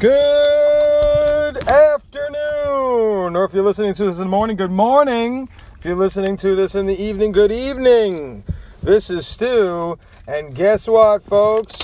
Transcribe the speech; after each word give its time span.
Good 0.00 1.68
afternoon, 1.68 3.36
or 3.36 3.44
if 3.44 3.52
you're 3.52 3.62
listening 3.62 3.92
to 3.92 4.06
this 4.06 4.16
in 4.16 4.22
the 4.22 4.30
morning, 4.30 4.56
good 4.56 4.70
morning. 4.70 5.50
If 5.78 5.84
you're 5.84 5.94
listening 5.94 6.38
to 6.38 6.56
this 6.56 6.74
in 6.74 6.86
the 6.86 6.98
evening, 6.98 7.32
good 7.32 7.52
evening. 7.52 8.42
This 8.82 9.10
is 9.10 9.26
Stu, 9.26 9.98
and 10.26 10.54
guess 10.54 10.86
what, 10.86 11.22
folks? 11.22 11.76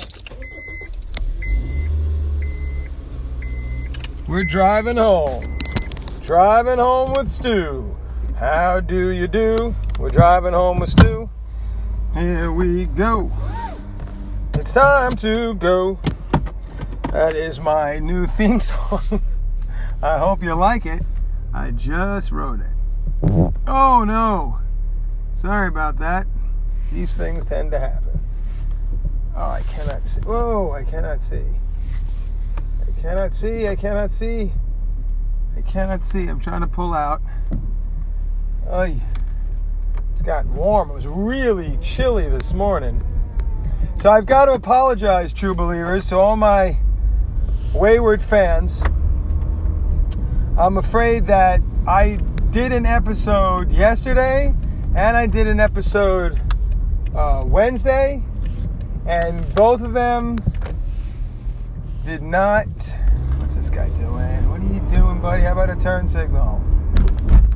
We're 4.26 4.44
driving 4.44 4.96
home. 4.96 5.58
Driving 6.22 6.78
home 6.78 7.12
with 7.12 7.30
Stu. 7.30 7.94
How 8.38 8.80
do 8.80 9.10
you 9.10 9.26
do? 9.26 9.74
We're 9.98 10.08
driving 10.08 10.54
home 10.54 10.78
with 10.78 10.88
Stu. 10.88 11.28
Here 12.14 12.50
we 12.50 12.86
go. 12.86 13.30
It's 14.54 14.72
time 14.72 15.16
to 15.16 15.52
go. 15.56 15.98
That 17.16 17.34
is 17.34 17.58
my 17.58 17.98
new 17.98 18.26
theme 18.36 18.60
song. 18.60 19.22
I 20.02 20.18
hope 20.18 20.42
you 20.42 20.54
like 20.54 20.84
it. 20.84 21.02
I 21.54 21.70
just 21.70 22.30
wrote 22.30 22.60
it. 22.60 23.52
Oh 23.66 24.04
no. 24.04 24.58
Sorry 25.40 25.66
about 25.66 25.98
that. 25.98 26.26
These 26.92 27.14
things 27.14 27.46
tend 27.46 27.70
to 27.70 27.80
happen. 27.80 28.20
Oh, 29.34 29.48
I 29.48 29.62
cannot 29.62 30.02
see. 30.06 30.20
Whoa, 30.20 30.72
I 30.72 30.84
cannot 30.84 31.22
see. 31.22 31.40
I 32.86 33.00
cannot 33.00 33.34
see. 33.34 33.66
I 33.66 33.76
cannot 33.76 34.12
see. 34.12 34.52
I 35.56 35.62
cannot 35.62 36.04
see. 36.04 36.26
I'm 36.26 36.38
trying 36.38 36.60
to 36.60 36.66
pull 36.66 36.92
out. 36.92 37.22
Oh, 38.68 38.94
it's 40.12 40.20
gotten 40.22 40.54
warm. 40.54 40.90
It 40.90 40.94
was 40.94 41.06
really 41.06 41.78
chilly 41.80 42.28
this 42.28 42.52
morning. 42.52 43.02
So 44.02 44.10
I've 44.10 44.26
got 44.26 44.44
to 44.44 44.52
apologize, 44.52 45.32
true 45.32 45.54
believers, 45.54 46.04
to 46.08 46.16
all 46.16 46.36
my 46.36 46.76
wayward 47.76 48.22
fans, 48.22 48.82
I'm 50.58 50.78
afraid 50.78 51.26
that 51.26 51.60
I 51.86 52.18
did 52.50 52.72
an 52.72 52.86
episode 52.86 53.70
yesterday 53.70 54.54
and 54.94 55.16
I 55.16 55.26
did 55.26 55.46
an 55.46 55.60
episode 55.60 56.40
uh, 57.14 57.44
Wednesday, 57.46 58.22
and 59.06 59.54
both 59.54 59.82
of 59.82 59.92
them 59.92 60.38
did 62.04 62.22
not. 62.22 62.66
What's 63.38 63.56
this 63.56 63.68
guy 63.68 63.90
doing? 63.90 64.48
What 64.48 64.60
are 64.60 64.74
you 64.74 64.80
doing, 64.88 65.20
buddy? 65.20 65.42
How 65.42 65.52
about 65.52 65.68
a 65.68 65.76
turn 65.76 66.08
signal? 66.08 66.62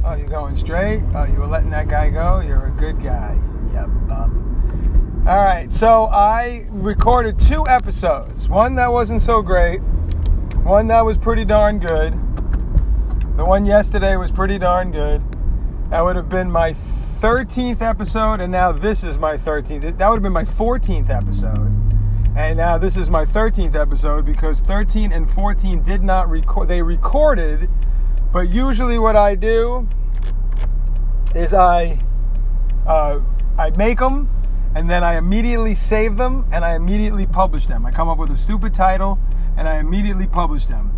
Oh, 0.04 0.14
you're 0.14 0.28
going 0.28 0.56
straight? 0.56 1.02
Oh, 1.14 1.24
you 1.24 1.38
were 1.38 1.46
letting 1.46 1.70
that 1.70 1.88
guy 1.88 2.10
go? 2.10 2.40
You're 2.40 2.66
a 2.66 2.70
good 2.70 3.02
guy. 3.02 3.38
Yeah, 3.72 3.86
bum. 3.86 5.24
All 5.26 5.42
right, 5.42 5.72
so 5.72 6.06
I 6.06 6.66
recorded 6.68 7.40
two 7.40 7.66
episodes. 7.68 8.48
One 8.50 8.74
that 8.74 8.92
wasn't 8.92 9.22
so 9.22 9.40
great, 9.40 9.80
one 10.62 10.88
that 10.88 11.04
was 11.04 11.16
pretty 11.16 11.44
darn 11.44 11.78
good. 11.78 12.12
The 13.36 13.44
one 13.44 13.64
yesterday 13.64 14.16
was 14.16 14.30
pretty 14.30 14.58
darn 14.58 14.92
good. 14.92 15.22
That 15.90 16.04
would 16.04 16.16
have 16.16 16.28
been 16.28 16.50
my 16.50 16.74
13th 17.20 17.80
episode, 17.80 18.40
and 18.40 18.52
now 18.52 18.72
this 18.72 19.02
is 19.02 19.16
my 19.16 19.36
13th. 19.36 19.98
That 19.98 20.08
would 20.08 20.16
have 20.16 20.22
been 20.22 20.32
my 20.32 20.44
14th 20.44 21.10
episode. 21.10 21.76
And 22.36 22.58
now 22.58 22.78
this 22.78 22.96
is 22.96 23.10
my 23.10 23.24
13th 23.24 23.74
episode 23.74 24.24
because 24.24 24.60
13 24.60 25.12
and 25.12 25.30
14 25.32 25.82
did 25.82 26.02
not 26.02 26.30
record. 26.30 26.68
They 26.68 26.80
recorded, 26.80 27.68
but 28.32 28.50
usually 28.50 28.98
what 28.98 29.16
I 29.16 29.34
do 29.34 29.88
is 31.34 31.52
I 31.52 31.98
uh, 32.86 33.20
I 33.58 33.70
make 33.70 33.98
them 33.98 34.28
and 34.74 34.88
then 34.88 35.02
I 35.02 35.16
immediately 35.16 35.74
save 35.74 36.16
them 36.16 36.46
and 36.52 36.64
I 36.64 36.76
immediately 36.76 37.26
publish 37.26 37.66
them. 37.66 37.84
I 37.84 37.90
come 37.90 38.08
up 38.08 38.18
with 38.18 38.30
a 38.30 38.36
stupid 38.36 38.74
title 38.74 39.18
and 39.56 39.68
I 39.68 39.78
immediately 39.78 40.26
published 40.26 40.68
them. 40.68 40.94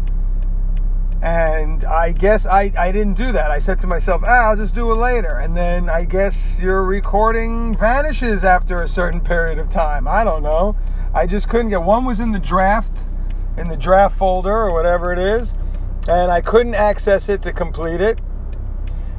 And 1.22 1.84
I 1.84 2.10
guess 2.10 2.46
I, 2.46 2.72
I 2.76 2.90
didn't 2.90 3.14
do 3.14 3.30
that. 3.30 3.52
I 3.52 3.60
said 3.60 3.78
to 3.80 3.86
myself, 3.86 4.22
ah, 4.24 4.48
I'll 4.48 4.56
just 4.56 4.74
do 4.74 4.90
it 4.90 4.96
later. 4.96 5.38
And 5.38 5.56
then 5.56 5.88
I 5.88 6.04
guess 6.04 6.58
your 6.58 6.82
recording 6.82 7.76
vanishes 7.76 8.42
after 8.42 8.82
a 8.82 8.88
certain 8.88 9.20
period 9.20 9.58
of 9.58 9.70
time. 9.70 10.08
I 10.08 10.24
don't 10.24 10.42
know. 10.42 10.76
I 11.14 11.28
just 11.28 11.48
couldn't 11.48 11.68
get 11.68 11.82
one 11.82 12.04
was 12.04 12.18
in 12.18 12.32
the 12.32 12.40
draft, 12.40 12.96
in 13.56 13.68
the 13.68 13.76
draft 13.76 14.16
folder 14.16 14.50
or 14.50 14.72
whatever 14.72 15.12
it 15.12 15.18
is, 15.18 15.54
and 16.08 16.32
I 16.32 16.40
couldn't 16.40 16.74
access 16.74 17.28
it 17.28 17.40
to 17.42 17.52
complete 17.52 18.00
it. 18.00 18.18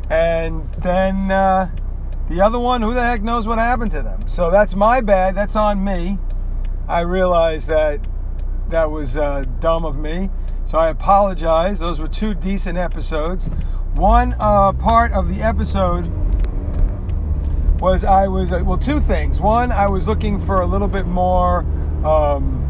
And 0.10 0.70
then 0.74 1.32
uh, 1.32 1.72
the 2.30 2.42
other 2.42 2.60
one, 2.60 2.82
who 2.82 2.94
the 2.94 3.02
heck 3.02 3.22
knows 3.22 3.48
what 3.48 3.60
happened 3.60 3.92
to 3.92 4.02
them? 4.02 4.28
So 4.28 4.52
that's 4.52 4.76
my 4.76 5.00
bad. 5.00 5.36
That's 5.36 5.56
on 5.56 5.84
me. 5.84 6.18
I 6.88 7.00
realized 7.02 7.68
that 7.68 8.06
that 8.74 8.90
was 8.90 9.16
uh, 9.16 9.46
dumb 9.60 9.86
of 9.86 9.98
me. 9.98 10.30
So 10.66 10.78
I 10.78 10.90
apologize. 10.90 11.80
Those 11.80 12.00
were 12.00 12.08
two 12.08 12.34
decent 12.34 12.78
episodes. 12.78 13.50
One 13.94 14.36
uh, 14.40 14.74
part 14.74 15.12
of 15.12 15.28
the 15.28 15.42
episode 15.42 16.08
was 17.80 18.04
I 18.04 18.28
was, 18.28 18.52
uh, 18.52 18.64
well, 18.66 18.78
two 18.78 19.00
things. 19.00 19.40
One, 19.40 19.72
I 19.72 19.88
was 19.88 20.08
looking 20.08 20.44
for 20.44 20.62
a 20.62 20.66
little 20.66 20.88
bit 20.88 21.06
more 21.06 21.60
um, 22.04 22.62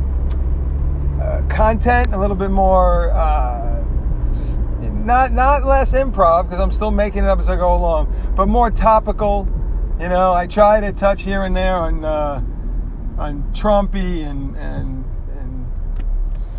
uh, 1.22 1.42
content, 1.47 2.13
a 2.13 2.19
little 2.19 2.36
bit 2.36 2.52
more, 2.52 3.12
uh, 3.12 3.81
not, 4.81 5.31
not 5.31 5.63
less 5.63 5.94
improv, 5.94 6.50
because 6.50 6.59
I'm 6.59 6.72
still 6.72 6.92
making 6.92 7.24
it 7.24 7.30
up 7.30 7.40
as 7.40 7.47
I 7.47 7.56
go 7.56 7.74
along, 7.74 8.34
but 8.36 8.47
more 8.47 8.69
topical. 8.69 9.47
You 10.02 10.09
know, 10.09 10.34
I 10.34 10.47
try 10.47 10.81
to 10.81 10.92
touch 10.92 11.22
here 11.22 11.44
and 11.44 11.56
there 11.56 11.78
on, 11.78 12.03
uh, 12.03 12.44
on 13.18 13.44
Trumpy 13.53 14.28
and, 14.28 14.58
and 14.58 15.06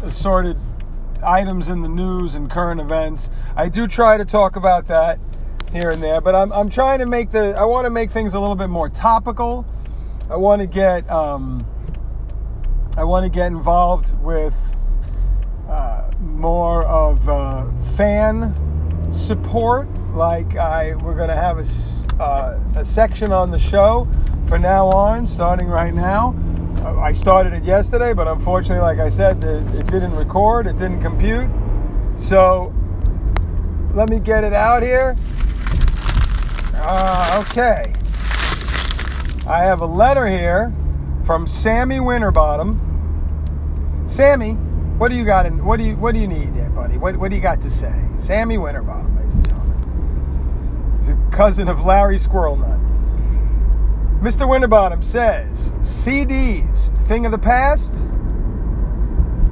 assorted 0.04 0.59
items 1.22 1.69
in 1.69 1.82
the 1.82 1.88
news 1.88 2.34
and 2.34 2.50
current 2.50 2.81
events. 2.81 3.31
I 3.56 3.69
do 3.69 3.87
try 3.87 4.16
to 4.16 4.25
talk 4.25 4.56
about 4.56 4.87
that 4.88 5.19
here 5.72 5.91
and 5.91 6.03
there, 6.03 6.20
but 6.20 6.34
I'm, 6.34 6.53
I'm 6.53 6.69
trying 6.69 6.98
to 7.00 7.06
make 7.06 7.31
the, 7.31 7.56
I 7.56 7.65
want 7.65 7.87
to 7.87 7.91
make 7.91 8.10
things 8.10 8.34
a 8.34 8.41
little 8.41 8.56
bit 8.56 8.69
more 8.69 8.88
topical. 8.88 9.66
I 10.31 10.37
want 10.37 10.60
to 10.60 10.66
get, 10.66 11.09
um, 11.10 11.66
I 12.97 13.04
want 13.04 13.25
to 13.25 13.31
get 13.31 13.47
involved 13.48 14.16
with 14.22 14.76
uh, 15.69 16.10
more 16.21 16.84
of 16.84 17.28
uh, 17.28 17.66
fan 17.97 18.54
support. 19.12 19.88
Like 20.15 20.56
I, 20.56 20.94
we're 20.97 21.16
going 21.16 21.31
to 21.31 21.34
have 21.34 21.59
a, 21.59 22.22
uh, 22.22 22.60
a 22.76 22.84
section 22.84 23.32
on 23.32 23.50
the 23.50 23.59
show 23.59 24.06
for 24.47 24.59
now 24.59 24.88
on, 24.88 25.26
starting 25.26 25.66
right 25.66 25.94
now 25.94 26.36
I 26.84 27.12
started 27.12 27.55
it 27.55 27.65
yesterday, 27.65 28.12
but 28.12 28.28
unfortunately, 28.28 28.83
like 28.83 28.99
I 28.99 29.09
said, 29.09 29.43
it, 29.43 29.87
didn't 29.87 30.15
record, 30.15 30.67
it 30.67 30.78
didn't 30.78 31.00
compute. 31.00 31.49
So 32.19 32.75
let 33.95 34.11
me 34.11 34.21
get 34.21 34.45
it 34.45 34.53
out 34.53 34.83
here. 34.83 35.17
Uh, 36.75 37.43
okay. 37.47 37.95
I 39.47 39.61
have 39.61 39.81
a 39.81 39.87
letter 39.87 40.27
here 40.27 40.75
from 41.25 41.47
Sammy 41.47 42.00
Winterbottom. 42.00 42.81
Sammy, 44.06 44.53
what 44.99 45.11
do 45.11 45.16
you 45.16 45.25
got? 45.25 45.47
In, 45.47 45.65
what 45.65 45.78
do 45.78 45.84
you 45.84 45.97
What 45.97 46.12
do 46.15 46.21
you 46.21 46.28
need, 46.28 46.55
there, 46.55 46.69
buddy? 46.71 46.99
What 46.99 47.16
What 47.16 47.31
do 47.31 47.37
you 47.37 47.43
got 47.43 47.62
to 47.62 47.71
say? 47.71 47.95
Sammy 48.19 48.59
Winterbottom, 48.59 49.16
ladies 49.16 49.34
and 49.34 49.49
gentlemen. 49.49 50.99
He's 51.01 51.09
a 51.09 51.37
cousin 51.37 51.69
of 51.69 51.84
Larry 51.84 52.19
Squirrelnut. 52.19 52.74
Mr. 54.25 54.49
Winterbottom 54.49 55.03
says 55.03 55.69
CDs, 55.83 56.89
thing 57.09 57.27
of 57.27 57.31
the 57.31 57.37
past 57.37 57.93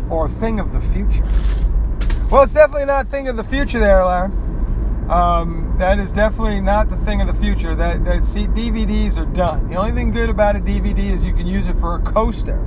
or 0.09 0.31
thing 0.31 0.59
of 0.59 0.73
the 0.73 0.81
future? 0.95 1.29
Well, 2.31 2.43
it's 2.43 2.55
definitely 2.55 2.87
not 2.87 3.11
thing 3.11 3.29
of 3.29 3.37
the 3.37 3.45
future 3.45 3.79
there, 3.79 4.03
Larry. 4.03 4.33
Um, 5.11 5.77
that 5.79 5.99
is 5.99 6.11
definitely 6.11 6.63
not 6.63 6.89
the 6.89 6.97
thing 7.05 7.21
of 7.21 7.27
the 7.27 7.35
future. 7.35 7.75
That, 7.75 8.03
that 8.07 8.25
see, 8.25 8.47
DVDs 8.47 9.19
are 9.19 9.27
done. 9.27 9.69
The 9.69 9.75
only 9.75 9.93
thing 9.93 10.11
good 10.11 10.31
about 10.31 10.57
a 10.57 10.59
DVD 10.59 11.13
is 11.13 11.23
you 11.23 11.35
can 11.35 11.47
use 11.47 11.69
it 11.69 11.77
for 11.77 11.97
a 11.97 12.01
coaster. 12.01 12.59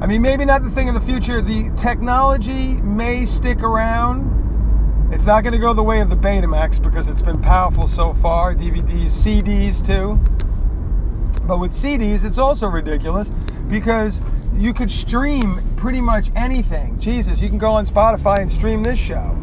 I 0.00 0.06
mean, 0.06 0.20
maybe 0.20 0.44
not 0.44 0.64
the 0.64 0.70
thing 0.70 0.88
of 0.88 0.96
the 0.96 1.00
future. 1.00 1.40
The 1.40 1.70
technology 1.76 2.70
may 2.82 3.24
stick 3.24 3.62
around. 3.62 5.12
It's 5.12 5.26
not 5.26 5.42
going 5.44 5.52
to 5.52 5.60
go 5.60 5.72
the 5.74 5.82
way 5.84 6.00
of 6.00 6.10
the 6.10 6.16
Betamax 6.16 6.82
because 6.82 7.06
it's 7.06 7.22
been 7.22 7.40
powerful 7.40 7.86
so 7.86 8.14
far. 8.14 8.52
DVDs, 8.52 9.10
CDs 9.10 9.86
too. 9.86 10.18
But 11.48 11.60
with 11.60 11.72
CDs, 11.72 12.24
it's 12.24 12.36
also 12.36 12.66
ridiculous 12.66 13.32
because 13.68 14.20
you 14.54 14.74
could 14.74 14.90
stream 14.90 15.62
pretty 15.76 16.02
much 16.02 16.30
anything. 16.36 17.00
Jesus, 17.00 17.40
you 17.40 17.48
can 17.48 17.56
go 17.56 17.70
on 17.70 17.86
Spotify 17.86 18.40
and 18.40 18.52
stream 18.52 18.82
this 18.82 18.98
show. 18.98 19.34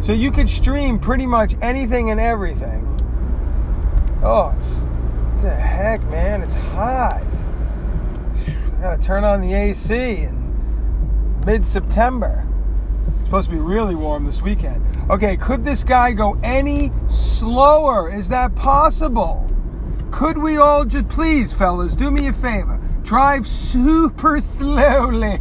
So 0.00 0.12
you 0.12 0.30
could 0.30 0.48
stream 0.48 1.00
pretty 1.00 1.26
much 1.26 1.56
anything 1.60 2.10
and 2.10 2.20
everything. 2.20 2.86
Oh, 4.22 4.54
it's 4.56 4.80
the 5.42 5.50
heck, 5.52 6.00
man, 6.04 6.40
it's 6.40 6.54
hot. 6.54 7.24
I 8.36 8.80
gotta 8.80 9.02
turn 9.02 9.24
on 9.24 9.40
the 9.40 9.52
AC 9.54 9.92
in 9.92 11.42
mid-September. 11.44 12.46
It's 13.16 13.24
supposed 13.24 13.48
to 13.48 13.54
be 13.56 13.60
really 13.60 13.96
warm 13.96 14.24
this 14.24 14.40
weekend. 14.40 14.86
Okay, 15.10 15.36
could 15.36 15.64
this 15.64 15.82
guy 15.82 16.12
go 16.12 16.38
any 16.44 16.92
slower? 17.08 18.08
Is 18.08 18.28
that 18.28 18.54
possible? 18.54 19.51
Could 20.12 20.38
we 20.38 20.58
all 20.58 20.84
just 20.84 21.08
please, 21.08 21.54
fellas, 21.54 21.96
do 21.96 22.10
me 22.10 22.28
a 22.28 22.32
favor? 22.34 22.78
Drive 23.02 23.48
super 23.48 24.40
slowly. 24.40 25.40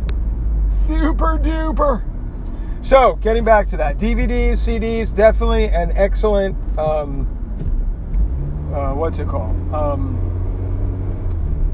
Super 0.87 1.37
duper. 1.37 2.01
So, 2.83 3.15
getting 3.21 3.43
back 3.43 3.67
to 3.67 3.77
that, 3.77 3.99
DVDs, 3.99 4.53
CDs, 4.53 5.13
definitely 5.13 5.65
an 5.65 5.91
excellent. 5.95 6.55
Um, 6.79 7.27
uh, 8.73 8.95
what's 8.95 9.19
it 9.19 9.27
called? 9.27 9.55
Um, 9.73 10.17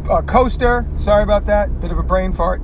a 0.09 0.23
coaster. 0.23 0.85
Sorry 0.97 1.21
about 1.21 1.45
that. 1.45 1.79
Bit 1.79 1.91
of 1.91 1.99
a 1.99 2.03
brain 2.03 2.33
fart. 2.33 2.61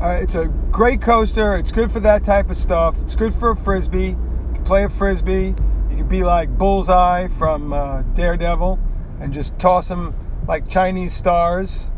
Uh, 0.00 0.18
it's 0.20 0.34
a 0.34 0.48
great 0.70 1.00
coaster. 1.00 1.56
It's 1.56 1.72
good 1.72 1.90
for 1.90 2.00
that 2.00 2.22
type 2.22 2.50
of 2.50 2.58
stuff. 2.58 2.96
It's 3.02 3.14
good 3.14 3.34
for 3.34 3.50
a 3.50 3.56
frisbee. 3.56 4.10
You 4.10 4.50
can 4.54 4.64
play 4.64 4.84
a 4.84 4.90
frisbee. 4.90 5.54
You 5.90 5.96
could 5.96 6.08
be 6.08 6.22
like 6.22 6.50
Bullseye 6.58 7.28
from 7.28 7.72
uh, 7.72 8.02
Daredevil 8.14 8.78
and 9.20 9.32
just 9.32 9.58
toss 9.58 9.88
them 9.88 10.14
like 10.48 10.68
Chinese 10.68 11.14
stars. 11.14 11.88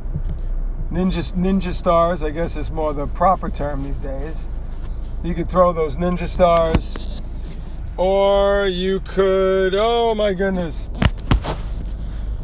Ninja 0.91 1.33
ninja 1.33 1.73
stars, 1.73 2.23
I 2.23 2.31
guess 2.31 2.57
is 2.57 2.71
more 2.71 2.93
the 2.93 3.07
proper 3.07 3.49
term 3.49 3.85
these 3.85 3.99
days. 3.99 4.49
You 5.23 5.35
could 5.35 5.49
throw 5.49 5.73
those 5.73 5.97
ninja 5.97 6.29
stars, 6.29 7.23
or 7.97 8.67
you 8.67 9.01
could, 9.01 9.75
oh 9.75 10.15
my 10.15 10.35
goodness, 10.35 10.89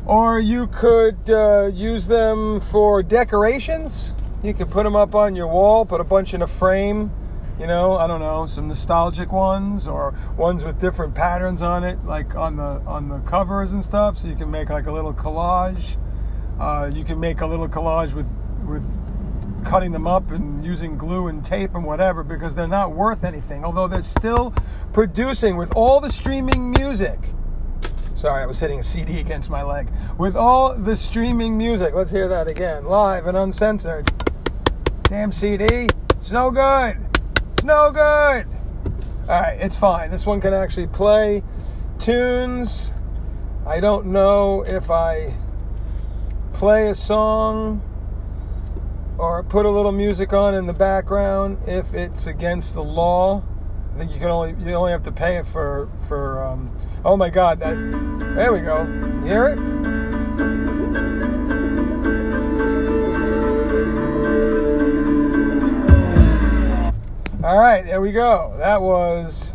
or 0.07 0.41
you 0.41 0.69
could 0.69 1.29
uh, 1.29 1.67
use 1.67 2.07
them 2.07 2.61
for 2.71 3.03
decorations. 3.03 4.13
You 4.43 4.55
could 4.55 4.71
put 4.71 4.85
them 4.85 4.97
up 4.97 5.15
on 5.15 5.35
your 5.35 5.49
wall, 5.49 5.85
put 5.85 6.01
a 6.01 6.05
bunch 6.05 6.33
in 6.33 6.41
a 6.43 6.47
frame. 6.47 7.11
You 7.59 7.67
know, 7.67 7.97
I 7.97 8.07
don't 8.07 8.21
know, 8.21 8.47
some 8.47 8.69
nostalgic 8.69 9.33
ones 9.33 9.87
or 9.87 10.15
ones 10.37 10.65
with 10.65 10.81
different 10.81 11.15
patterns 11.15 11.63
on 11.63 11.85
it, 11.85 12.05
like 12.05 12.35
on 12.35 12.57
the 12.57 12.83
on 12.87 13.09
the 13.09 13.19
covers 13.21 13.73
and 13.73 13.85
stuff. 13.85 14.19
So 14.19 14.29
you 14.29 14.37
can 14.37 14.51
make 14.51 14.69
like 14.69 14.87
a 14.87 14.93
little 14.93 15.13
collage. 15.13 15.97
Uh, 16.61 16.91
you 16.93 17.05
can 17.05 17.19
make 17.19 17.41
a 17.41 17.47
little 17.47 17.69
collage 17.69 18.13
with 18.15 18.27
with 18.67 18.85
cutting 19.65 19.91
them 19.91 20.07
up 20.07 20.31
and 20.31 20.65
using 20.65 20.97
glue 20.97 21.29
and 21.29 21.45
tape 21.45 21.75
and 21.75 21.85
whatever 21.85 22.23
because 22.23 22.55
they're 22.55 22.69
not 22.69 22.93
worth 22.93 23.25
anything. 23.25 23.65
Although 23.65 23.89
they're 23.89 24.03
still 24.03 24.55
producing 24.93 25.57
with 25.57 25.73
all 25.73 26.01
the 26.01 26.13
streaming 26.13 26.71
music 26.71 27.19
Sorry, 28.19 28.43
I 28.43 28.47
was 28.47 28.59
hitting 28.59 28.81
a 28.81 28.83
CD 28.83 29.21
against 29.21 29.49
my 29.49 29.63
leg. 29.63 29.93
With 30.19 30.35
all 30.35 30.75
the 30.75 30.97
streaming 30.97 31.57
music, 31.57 31.95
let's 31.95 32.11
hear 32.11 32.27
that 32.27 32.49
again, 32.49 32.85
live 32.85 33.29
and 33.29 33.37
uncensored. 33.37 34.11
Damn 35.05 35.31
CD, 35.31 35.87
it's 36.19 36.33
no 36.33 36.51
good. 36.51 37.08
No 37.65 37.91
good. 37.91 38.47
All 39.29 39.41
right, 39.41 39.59
it's 39.61 39.77
fine. 39.77 40.11
This 40.11 40.25
one 40.25 40.41
can 40.41 40.55
actually 40.55 40.87
play 40.87 41.43
tunes. 41.99 42.93
I 43.67 43.81
don't 43.81 44.07
know 44.07 44.63
if 44.63 44.91
I 44.91 45.35
play 46.55 46.89
a 46.89 46.95
song 46.95 47.83
or 49.19 49.43
put 49.43 49.67
a 49.67 49.71
little 49.71 49.93
music 49.93 50.33
on 50.33 50.55
in 50.55 50.67
the 50.67 50.73
background 50.73 51.59
if 51.69 51.93
it's 51.93 52.27
against 52.27 52.75
the 52.75 52.83
law. 52.83 53.43
I 53.95 53.99
think 53.99 54.13
you 54.13 54.19
can 54.19 54.29
only 54.29 54.55
you 54.65 54.75
only 54.75 54.93
have 54.93 55.03
to 55.03 55.13
pay 55.13 55.37
it 55.37 55.47
for 55.47 55.91
for 56.07 56.45
um, 56.45 56.71
Oh 57.05 57.17
my 57.17 57.31
God, 57.31 57.61
that, 57.61 57.75
there 58.35 58.53
we 58.53 58.61
go. 58.61 58.83
You 59.23 59.27
hear 59.27 59.47
it? 59.47 59.98
All 67.49 67.57
right, 67.57 67.83
there 67.83 68.03
we 68.03 68.13
go. 68.13 68.55
That 68.59 68.83
was 68.83 69.53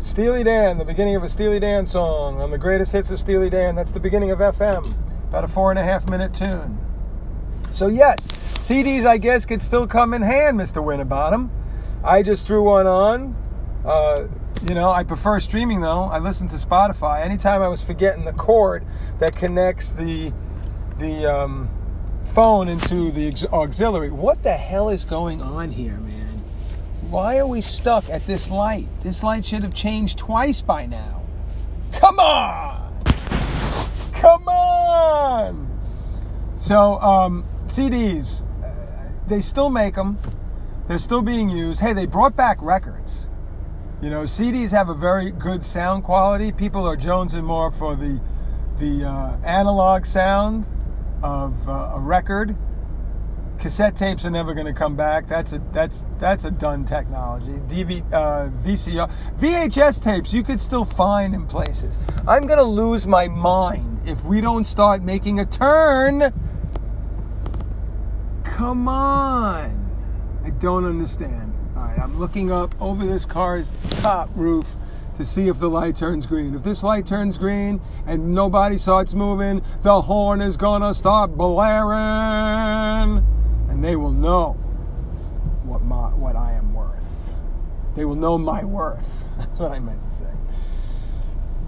Steely 0.00 0.42
Dan, 0.42 0.78
the 0.78 0.84
beginning 0.84 1.14
of 1.14 1.22
a 1.22 1.28
Steely 1.28 1.60
Dan 1.60 1.86
song 1.86 2.40
on 2.40 2.50
the 2.50 2.58
greatest 2.58 2.90
hits 2.90 3.12
of 3.12 3.20
Steely 3.20 3.48
Dan. 3.48 3.76
That's 3.76 3.92
the 3.92 4.00
beginning 4.00 4.32
of 4.32 4.40
FM, 4.40 4.96
about 5.28 5.44
a 5.44 5.46
four 5.46 5.70
and 5.70 5.78
a 5.78 5.84
half 5.84 6.10
minute 6.10 6.34
tune. 6.34 6.76
So, 7.72 7.86
yes, 7.86 8.18
CDs, 8.54 9.06
I 9.06 9.16
guess, 9.16 9.44
could 9.44 9.62
still 9.62 9.86
come 9.86 10.12
in 10.12 10.22
hand, 10.22 10.58
Mr. 10.58 10.82
Winterbottom. 10.82 11.52
I 12.02 12.24
just 12.24 12.48
threw 12.48 12.64
one 12.64 12.88
on. 12.88 13.36
Uh, 13.84 14.26
you 14.68 14.74
know, 14.74 14.90
I 14.90 15.04
prefer 15.04 15.38
streaming 15.38 15.82
though. 15.82 16.02
I 16.02 16.18
listen 16.18 16.48
to 16.48 16.56
Spotify. 16.56 17.24
Anytime 17.24 17.62
I 17.62 17.68
was 17.68 17.80
forgetting 17.80 18.24
the 18.24 18.32
cord 18.32 18.84
that 19.20 19.36
connects 19.36 19.92
the 19.92 20.32
the 20.98 21.32
um, 21.32 21.70
phone 22.34 22.68
into 22.68 23.10
the 23.10 23.48
auxiliary. 23.52 24.10
What 24.10 24.42
the 24.42 24.52
hell 24.52 24.88
is 24.88 25.04
going 25.04 25.42
on 25.42 25.70
here, 25.70 25.98
man? 25.98 26.38
Why 27.10 27.38
are 27.38 27.46
we 27.46 27.60
stuck 27.60 28.08
at 28.08 28.24
this 28.26 28.50
light? 28.50 28.88
This 29.02 29.22
light 29.22 29.44
should 29.44 29.62
have 29.62 29.74
changed 29.74 30.18
twice 30.18 30.60
by 30.60 30.86
now. 30.86 31.22
Come 31.92 32.20
on! 32.20 33.02
Come 34.12 34.48
on! 34.48 35.80
So, 36.60 37.00
um, 37.00 37.44
CDs, 37.66 38.42
they 39.26 39.40
still 39.40 39.70
make 39.70 39.96
them. 39.96 40.18
They're 40.86 40.98
still 40.98 41.22
being 41.22 41.48
used. 41.48 41.80
Hey, 41.80 41.92
they 41.92 42.06
brought 42.06 42.36
back 42.36 42.58
records. 42.60 43.26
You 44.00 44.10
know, 44.10 44.22
CDs 44.22 44.70
have 44.70 44.88
a 44.88 44.94
very 44.94 45.30
good 45.32 45.64
sound 45.64 46.04
quality. 46.04 46.52
People 46.52 46.86
are 46.86 46.96
jonesing 46.96 47.44
more 47.44 47.70
for 47.72 47.96
the 47.96 48.20
the 48.78 49.04
uh, 49.04 49.36
analog 49.44 50.06
sound 50.06 50.64
of 51.22 51.68
uh, 51.68 51.92
a 51.94 51.98
record. 52.00 52.56
Cassette 53.58 53.94
tapes 53.94 54.24
are 54.24 54.30
never 54.30 54.54
going 54.54 54.66
to 54.66 54.72
come 54.72 54.96
back. 54.96 55.28
That's 55.28 55.52
a 55.52 55.60
that's 55.72 56.04
that's 56.18 56.44
a 56.44 56.50
done 56.50 56.86
technology. 56.86 57.52
DV, 57.68 58.10
uh, 58.10 58.48
VCR, 58.64 59.12
VHS 59.38 60.02
tapes 60.02 60.32
you 60.32 60.42
could 60.42 60.58
still 60.58 60.86
find 60.86 61.34
in 61.34 61.46
places. 61.46 61.94
I'm 62.26 62.46
going 62.46 62.58
to 62.58 62.64
lose 62.64 63.06
my 63.06 63.28
mind 63.28 64.00
if 64.08 64.24
we 64.24 64.40
don't 64.40 64.64
start 64.64 65.02
making 65.02 65.40
a 65.40 65.46
turn. 65.46 66.32
Come 68.44 68.88
on, 68.88 70.40
I 70.42 70.50
don't 70.50 70.86
understand. 70.86 71.54
All 71.76 71.82
right, 71.82 71.98
I'm 71.98 72.18
looking 72.18 72.50
up 72.50 72.74
over 72.80 73.06
this 73.06 73.26
car's 73.26 73.66
top 73.90 74.30
roof 74.34 74.66
to 75.20 75.26
see 75.26 75.48
if 75.48 75.58
the 75.58 75.68
light 75.68 75.96
turns 75.96 76.26
green. 76.26 76.54
If 76.54 76.62
this 76.62 76.82
light 76.82 77.06
turns 77.06 77.36
green 77.36 77.80
and 78.06 78.34
nobody 78.34 78.78
starts 78.78 79.12
moving, 79.12 79.62
the 79.82 80.02
horn 80.02 80.40
is 80.40 80.56
gonna 80.56 80.94
start 80.94 81.36
blaring, 81.36 83.24
and 83.68 83.84
they 83.84 83.96
will 83.96 84.12
know 84.12 84.52
what 85.64 85.82
my 85.82 86.08
what 86.08 86.36
I 86.36 86.52
am 86.52 86.72
worth. 86.72 87.04
They 87.94 88.04
will 88.04 88.16
know 88.16 88.38
my 88.38 88.64
worth. 88.64 89.06
That's 89.38 89.58
what 89.58 89.72
I 89.72 89.78
meant 89.78 90.02
to 90.04 90.10
say. 90.10 90.24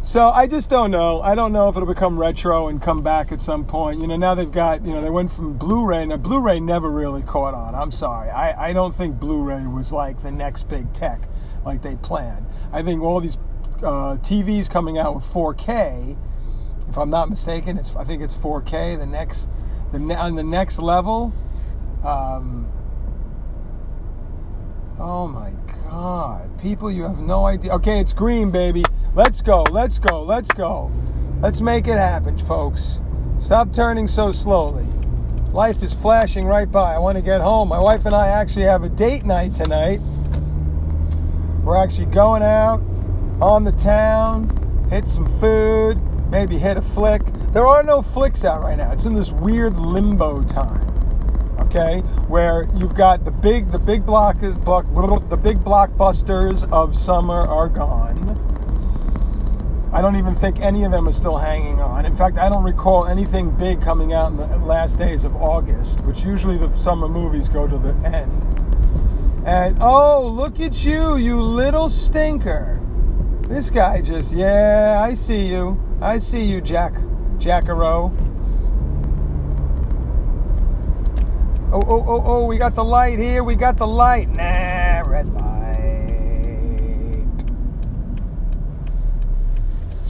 So 0.03 0.31
I 0.31 0.47
just 0.47 0.69
don't 0.69 0.91
know. 0.91 1.21
I 1.21 1.35
don't 1.35 1.53
know 1.53 1.69
if 1.69 1.77
it'll 1.77 1.87
become 1.87 2.19
retro 2.19 2.69
and 2.69 2.83
come 2.83 3.03
back 3.03 3.33
at 3.33 3.41
some 3.41 3.65
point. 3.65 4.01
You 4.01 4.07
know, 4.07 4.17
now 4.17 4.35
they've 4.35 4.51
got, 4.51 4.85
you 4.85 4.93
know, 4.93 5.01
they 5.01 5.11
went 5.11 5.31
from 5.31 5.57
Blu-ray. 5.57 6.07
Now 6.07 6.17
Blu-ray 6.17 6.59
never 6.59 6.91
really 6.91 7.23
caught 7.23 7.55
on. 7.55 7.75
I'm 7.75 7.93
sorry. 7.93 8.29
I, 8.29 8.71
I 8.71 8.73
don't 8.73 8.97
think 8.97 9.21
Blu-ray 9.21 9.67
was 9.67 9.93
like 9.93 10.21
the 10.23 10.33
next 10.33 10.69
big 10.69 10.93
tech 10.93 11.29
like 11.65 11.83
they 11.83 11.95
planned. 11.97 12.47
I 12.73 12.83
think 12.83 13.03
all 13.03 13.21
these 13.21 13.37
uh, 13.79 14.17
TVs 14.23 14.71
coming 14.71 14.99
out 14.99 15.15
with 15.15 15.25
4K, 15.25 16.17
if 16.89 16.97
I'm 16.97 17.11
not 17.11 17.29
mistaken, 17.29 17.79
it's 17.79 17.95
I 17.95 18.05
think 18.05 18.23
it's 18.23 18.35
4K. 18.35 18.99
The 18.99 19.07
next, 19.07 19.49
the 19.93 19.99
on 20.15 20.37
the 20.37 20.43
next 20.43 20.79
level. 20.79 21.33
Um, 22.05 22.71
oh 24.99 25.29
my 25.29 25.51
God, 25.91 26.61
people, 26.61 26.91
you 26.91 27.03
have 27.03 27.19
no 27.19 27.47
idea. 27.47 27.73
Okay, 27.75 28.01
it's 28.01 28.13
green, 28.13 28.51
baby. 28.51 28.85
Let's 29.15 29.43
go, 29.43 29.63
let's 29.71 29.99
go, 29.99 30.23
let's 30.23 30.51
go. 30.53 30.91
Let's 31.43 31.61
make 31.61 31.87
it 31.87 31.99
happen, 31.99 32.39
folks. 32.47 33.01
Stop 33.39 33.73
turning 33.75 34.09
so 34.09 34.33
slowly. 34.33 34.87
Life 35.53 35.83
is 35.83 35.93
flashing 35.93 36.47
right 36.47 36.71
by. 36.71 36.95
I 36.95 36.99
want 36.99 37.17
to 37.17 37.23
get 37.23 37.41
home. 37.41 37.69
My 37.69 37.79
wife 37.79 38.07
and 38.07 38.15
I 38.15 38.29
actually 38.29 38.65
have 38.65 38.85
a 38.85 38.89
date 38.89 39.25
night 39.25 39.55
tonight. 39.55 40.01
We're 41.63 41.77
actually 41.77 42.07
going 42.07 42.43
out 42.43 42.81
on 43.41 43.65
the 43.65 43.73
town, 43.73 44.49
hit 44.91 45.07
some 45.07 45.27
food, 45.41 46.01
maybe 46.31 46.59
hit 46.59 46.77
a 46.77 46.83
flick. 46.83 47.23
There 47.53 47.67
are 47.67 47.83
no 47.83 48.03
flicks 48.03 48.45
out 48.45 48.63
right 48.63 48.77
now. 48.77 48.93
It's 48.93 49.05
in 49.05 49.15
this 49.15 49.31
weird 49.31 49.79
limbo 49.79 50.43
time. 50.43 50.87
Okay, 51.61 52.01
where 52.29 52.67
you've 52.75 52.95
got 52.95 53.25
the 53.25 53.31
big, 53.31 53.71
the 53.71 53.79
big 53.79 54.05
block 54.05 54.43
is 54.43 54.59
block, 54.59 54.87
the 55.31 55.37
big 55.37 55.59
blockbusters 55.59 56.71
of 56.71 56.97
summer 56.99 57.41
are 57.41 57.69
gone 57.69 58.53
I 59.95 60.01
don't 60.01 60.17
even 60.17 60.35
think 60.35 60.61
any 60.61 60.85
of 60.85 60.91
them 60.91 61.07
are 61.07 61.13
still 61.13 61.37
hanging 61.37 61.79
on. 61.79 62.07
In 62.07 62.17
fact, 62.17 62.39
I 62.39 62.49
don't 62.49 62.65
recall 62.65 63.05
anything 63.07 63.51
big 63.51 63.83
coming 63.83 64.15
out 64.15 64.31
in 64.31 64.39
the 64.39 64.47
last 64.57 64.99
days 64.99 65.25
of 65.25 65.37
August, 65.37 66.01
which 66.05 66.25
usually 66.25 66.57
the 66.57 66.75
summer 66.79 67.09
movies 67.09 67.47
go 67.47 67.69
to 67.69 67.77
the 67.77 67.93
end. 68.09 68.72
And 69.45 69.83
oh, 69.83 70.29
look 70.29 70.61
at 70.61 70.85
you, 70.85 71.17
you 71.17 71.43
little 71.43 71.89
stinker. 71.89 72.79
This 73.49 73.71
guy 73.71 74.01
just, 74.01 74.33
yeah, 74.33 75.03
I 75.05 75.15
see 75.15 75.47
you. 75.47 75.81
I 76.01 76.19
see 76.19 76.45
you, 76.45 76.61
Jack, 76.61 76.95
Jackaro. 77.39 78.13
Oh, 81.73 81.83
oh, 81.89 82.05
oh, 82.07 82.23
oh, 82.25 82.45
we 82.47 82.57
got 82.59 82.75
the 82.75 82.85
light 82.85 83.19
here. 83.19 83.43
We 83.43 83.55
got 83.55 83.79
the 83.79 83.87
light. 83.87 84.29
Nah, 84.29 85.01
red 85.09 85.33
light. 85.35 85.62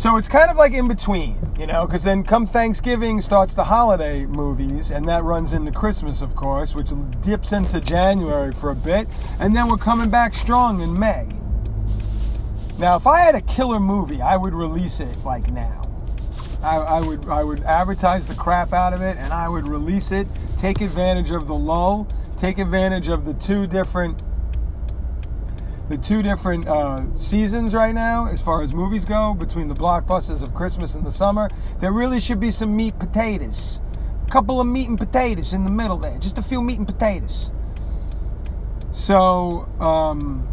So 0.03 0.17
it's 0.17 0.27
kind 0.27 0.51
of 0.51 0.57
like 0.57 0.73
in 0.73 0.89
between, 0.89 1.39
you 1.57 1.69
know, 1.69 1.87
because 1.87 2.03
then 2.03 2.25
come 2.25 2.45
Thanksgiving 2.45 3.21
starts 3.21 3.55
the 3.55 3.63
holiday 3.63 4.27
movies, 4.27 4.91
and 4.91 5.07
that 5.07 5.23
runs 5.23 5.53
into 5.53 5.71
Christmas, 5.71 6.23
of 6.23 6.35
course, 6.35 6.75
which 6.75 6.91
dips 7.21 7.53
into 7.53 7.81
January 7.81 8.51
for 8.51 8.71
a 8.71 8.75
bit, 8.75 9.07
and 9.39 9.55
then 9.55 9.69
we're 9.69 9.77
coming 9.77 10.11
back 10.11 10.35
strong 10.35 10.81
in 10.81 10.99
May. 10.99 11.29
Now, 12.79 12.97
if 12.97 13.07
I 13.07 13.21
had 13.21 13.37
a 13.37 13.41
killer 13.43 13.79
movie, 13.79 14.21
I 14.21 14.37
would 14.37 14.55
release 14.55 14.99
it 14.99 15.17
like 15.25 15.53
now. 15.53 15.89
I, 16.65 16.79
I, 16.79 17.01
would 17.01 17.29
I 17.29 17.45
would 17.45 17.63
advertise 17.63 18.27
the 18.27 18.35
crap 18.35 18.73
out 18.73 18.93
of 18.93 19.03
it, 19.03 19.17
and 19.19 19.33
I 19.33 19.49
would 19.49 19.69
release 19.69 20.11
it. 20.11 20.27
Take 20.57 20.81
advantage 20.81 21.31
of 21.31 21.47
the 21.47 21.55
lull. 21.55 22.09
Take 22.37 22.59
advantage 22.59 23.07
of 23.07 23.25
the 23.25 23.35
two 23.35 23.69
different 23.69 24.21
the 25.93 25.99
two 25.99 26.23
different 26.23 26.67
uh, 26.67 27.03
seasons 27.15 27.75
right 27.75 27.95
now, 27.95 28.27
as 28.27 28.41
far 28.41 28.63
as 28.63 28.73
movies 28.73 29.05
go, 29.05 29.35
between 29.35 29.69
the 29.69 29.75
blockbusters 29.75 30.43
of 30.43 30.55
Christmas 30.55 30.95
and 30.95 31.05
the 31.05 31.11
summer, 31.11 31.51
there 31.81 31.93
really 31.93 32.19
should 32.19 32.41
be 32.41 32.51
some 32.51 32.75
meat 32.75 32.99
potatoes. 32.99 33.79
A 34.27 34.31
couple 34.31 34.59
of 34.59 34.67
meat 34.67 34.89
and 34.89 34.97
potatoes 34.97 35.53
in 35.53 35.65
the 35.65 35.71
middle 35.71 35.99
there, 35.99 36.17
just 36.17 36.39
a 36.39 36.43
few 36.43 36.63
meat 36.63 36.79
and 36.79 36.87
potatoes. 36.87 37.51
So, 38.93 39.69
um, 39.81 40.49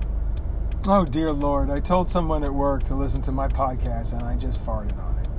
oh 0.88 1.06
dear 1.06 1.32
Lord, 1.32 1.70
I 1.70 1.80
told 1.80 2.10
someone 2.10 2.44
at 2.44 2.54
work 2.54 2.84
to 2.86 2.96
listen 2.96 3.22
to 3.22 3.32
my 3.32 3.48
podcast 3.48 4.12
and 4.12 4.24
I 4.24 4.36
just 4.36 4.60
farted 4.66 5.00
on 5.00 5.20
it. 5.20 5.30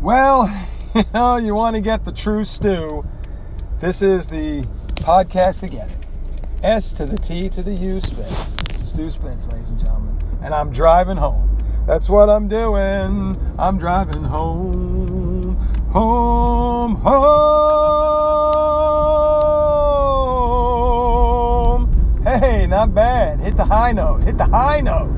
Well, 0.00 0.68
you 0.94 1.04
know, 1.12 1.38
you 1.38 1.56
want 1.56 1.74
to 1.74 1.80
get 1.82 2.04
the 2.04 2.12
true 2.12 2.44
Stu. 2.44 3.04
This 3.80 4.00
is 4.00 4.28
the 4.28 4.64
podcast 4.94 5.58
to 5.60 5.68
get 5.68 5.90
it. 5.90 5.98
S 6.62 6.92
to 6.92 7.04
the 7.04 7.16
T 7.18 7.48
to 7.48 7.64
the 7.64 7.74
U 7.74 8.00
space. 8.00 8.55
Stu 8.96 9.10
Spence, 9.10 9.46
ladies 9.48 9.68
and 9.68 9.78
gentlemen. 9.78 10.16
And 10.40 10.54
I'm 10.54 10.70
driving 10.70 11.18
home. 11.18 11.58
That's 11.86 12.08
what 12.08 12.30
I'm 12.30 12.48
doing. 12.48 13.38
I'm 13.58 13.76
driving 13.76 14.24
home. 14.24 15.56
Home, 15.92 16.94
home. 16.94 17.42
Hey, 22.24 22.66
not 22.66 22.94
bad. 22.94 23.40
Hit 23.40 23.58
the 23.58 23.66
high 23.66 23.92
note. 23.92 24.22
Hit 24.22 24.38
the 24.38 24.46
high 24.46 24.80
note. 24.80 25.12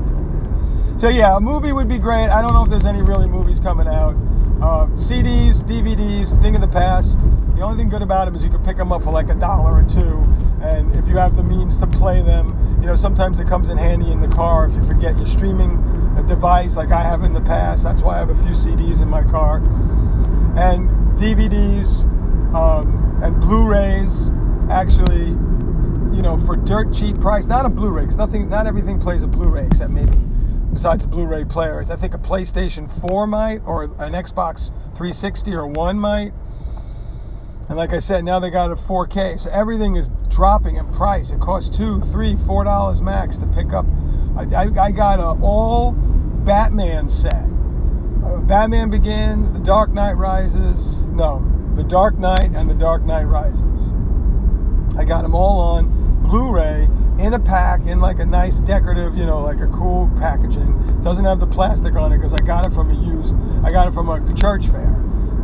So, 0.97 1.07
yeah, 1.07 1.37
a 1.37 1.39
movie 1.39 1.71
would 1.71 1.87
be 1.87 1.99
great. 1.99 2.27
I 2.27 2.41
don't 2.41 2.51
know 2.51 2.65
if 2.65 2.69
there's 2.69 2.85
any 2.85 3.01
really 3.01 3.29
movies 3.29 3.61
coming 3.61 3.87
out. 3.87 4.13
Uh, 4.61 4.87
CDs, 4.97 5.63
DVDs, 5.63 6.37
thing 6.41 6.53
of 6.53 6.59
the 6.59 6.67
past. 6.67 7.17
The 7.55 7.61
only 7.61 7.77
thing 7.81 7.87
good 7.89 8.01
about 8.01 8.25
them 8.25 8.35
is 8.35 8.43
you 8.43 8.49
can 8.49 8.61
pick 8.65 8.75
them 8.75 8.91
up 8.91 9.03
for 9.03 9.13
like 9.13 9.29
a 9.29 9.35
dollar 9.35 9.81
or 9.81 9.83
two. 9.83 10.21
And 10.61 10.93
if 10.97 11.07
you 11.07 11.15
have 11.15 11.37
the 11.37 11.43
means 11.43 11.77
to 11.77 11.87
play 11.87 12.21
them, 12.21 12.68
you 12.79 12.87
know, 12.87 12.95
sometimes 12.95 13.39
it 13.39 13.47
comes 13.47 13.69
in 13.69 13.77
handy 13.77 14.11
in 14.11 14.21
the 14.21 14.27
car 14.27 14.67
if 14.67 14.73
you 14.75 14.85
forget 14.85 15.17
your 15.17 15.27
streaming 15.27 15.77
device, 16.29 16.75
like 16.75 16.91
I 16.91 17.01
have 17.01 17.23
in 17.23 17.33
the 17.33 17.41
past. 17.41 17.83
That's 17.83 18.01
why 18.01 18.15
I 18.15 18.19
have 18.19 18.29
a 18.29 18.35
few 18.35 18.53
CDs 18.53 19.01
in 19.01 19.09
my 19.09 19.23
car, 19.23 19.57
and 20.57 20.89
DVDs 21.19 22.03
um, 22.53 23.21
and 23.23 23.39
Blu-rays. 23.41 24.11
Actually, 24.69 25.29
you 26.15 26.21
know, 26.21 26.37
for 26.45 26.55
dirt 26.55 26.93
cheap 26.93 27.19
price. 27.19 27.45
Not 27.45 27.65
a 27.65 27.69
Blu-ray, 27.69 28.03
because 28.03 28.17
nothing, 28.17 28.49
not 28.49 28.67
everything 28.67 28.99
plays 28.99 29.23
a 29.23 29.27
Blu-ray 29.27 29.65
except 29.65 29.89
maybe 29.89 30.17
besides 30.73 31.03
a 31.03 31.07
Blu-ray 31.07 31.45
players. 31.45 31.89
I 31.89 31.95
think 31.95 32.13
a 32.13 32.19
PlayStation 32.19 32.87
4 33.07 33.25
might, 33.25 33.61
or 33.65 33.85
an 33.85 34.13
Xbox 34.13 34.67
360 34.91 35.53
or 35.53 35.65
One 35.65 35.99
might. 35.99 36.31
And 37.69 37.77
like 37.77 37.93
I 37.93 37.99
said, 37.99 38.25
now 38.25 38.39
they 38.39 38.49
got 38.49 38.71
a 38.71 38.75
4K, 38.75 39.39
so 39.39 39.49
everything 39.51 39.95
is 39.95 40.09
dropping 40.27 40.77
in 40.77 40.91
price. 40.91 41.29
It 41.29 41.39
costs 41.39 41.75
two, 41.75 42.01
three, 42.11 42.35
four 42.47 42.63
dollars 42.63 42.99
max 42.99 43.37
to 43.37 43.45
pick 43.45 43.73
up. 43.73 43.85
I, 44.35 44.43
I, 44.55 44.85
I 44.87 44.91
got 44.91 45.19
a 45.19 45.39
all 45.43 45.91
Batman 45.91 47.07
set. 47.07 47.35
Uh, 48.25 48.37
Batman 48.37 48.89
Begins, 48.89 49.53
The 49.53 49.59
Dark 49.59 49.91
Knight 49.91 50.13
Rises. 50.13 50.97
No, 51.09 51.45
The 51.75 51.83
Dark 51.83 52.17
Knight 52.17 52.55
and 52.55 52.67
The 52.67 52.73
Dark 52.73 53.03
Knight 53.03 53.25
Rises. 53.25 53.91
I 54.97 55.05
got 55.05 55.21
them 55.21 55.35
all 55.35 55.59
on 55.59 56.23
Blu-ray 56.23 56.89
in 57.23 57.35
a 57.35 57.39
pack 57.39 57.85
in 57.85 57.99
like 57.99 58.17
a 58.17 58.25
nice 58.25 58.57
decorative, 58.61 59.15
you 59.15 59.27
know, 59.27 59.43
like 59.43 59.59
a 59.59 59.67
cool 59.67 60.09
packaging. 60.17 61.01
Doesn't 61.03 61.25
have 61.25 61.39
the 61.39 61.47
plastic 61.47 61.93
on 61.95 62.13
it 62.13 62.17
because 62.17 62.33
I 62.33 62.43
got 62.43 62.65
it 62.65 62.73
from 62.73 62.89
a 62.89 62.95
used. 62.95 63.35
I 63.63 63.71
got 63.71 63.87
it 63.87 63.93
from 63.93 64.09
a 64.09 64.33
church 64.33 64.65
fair, 64.69 64.95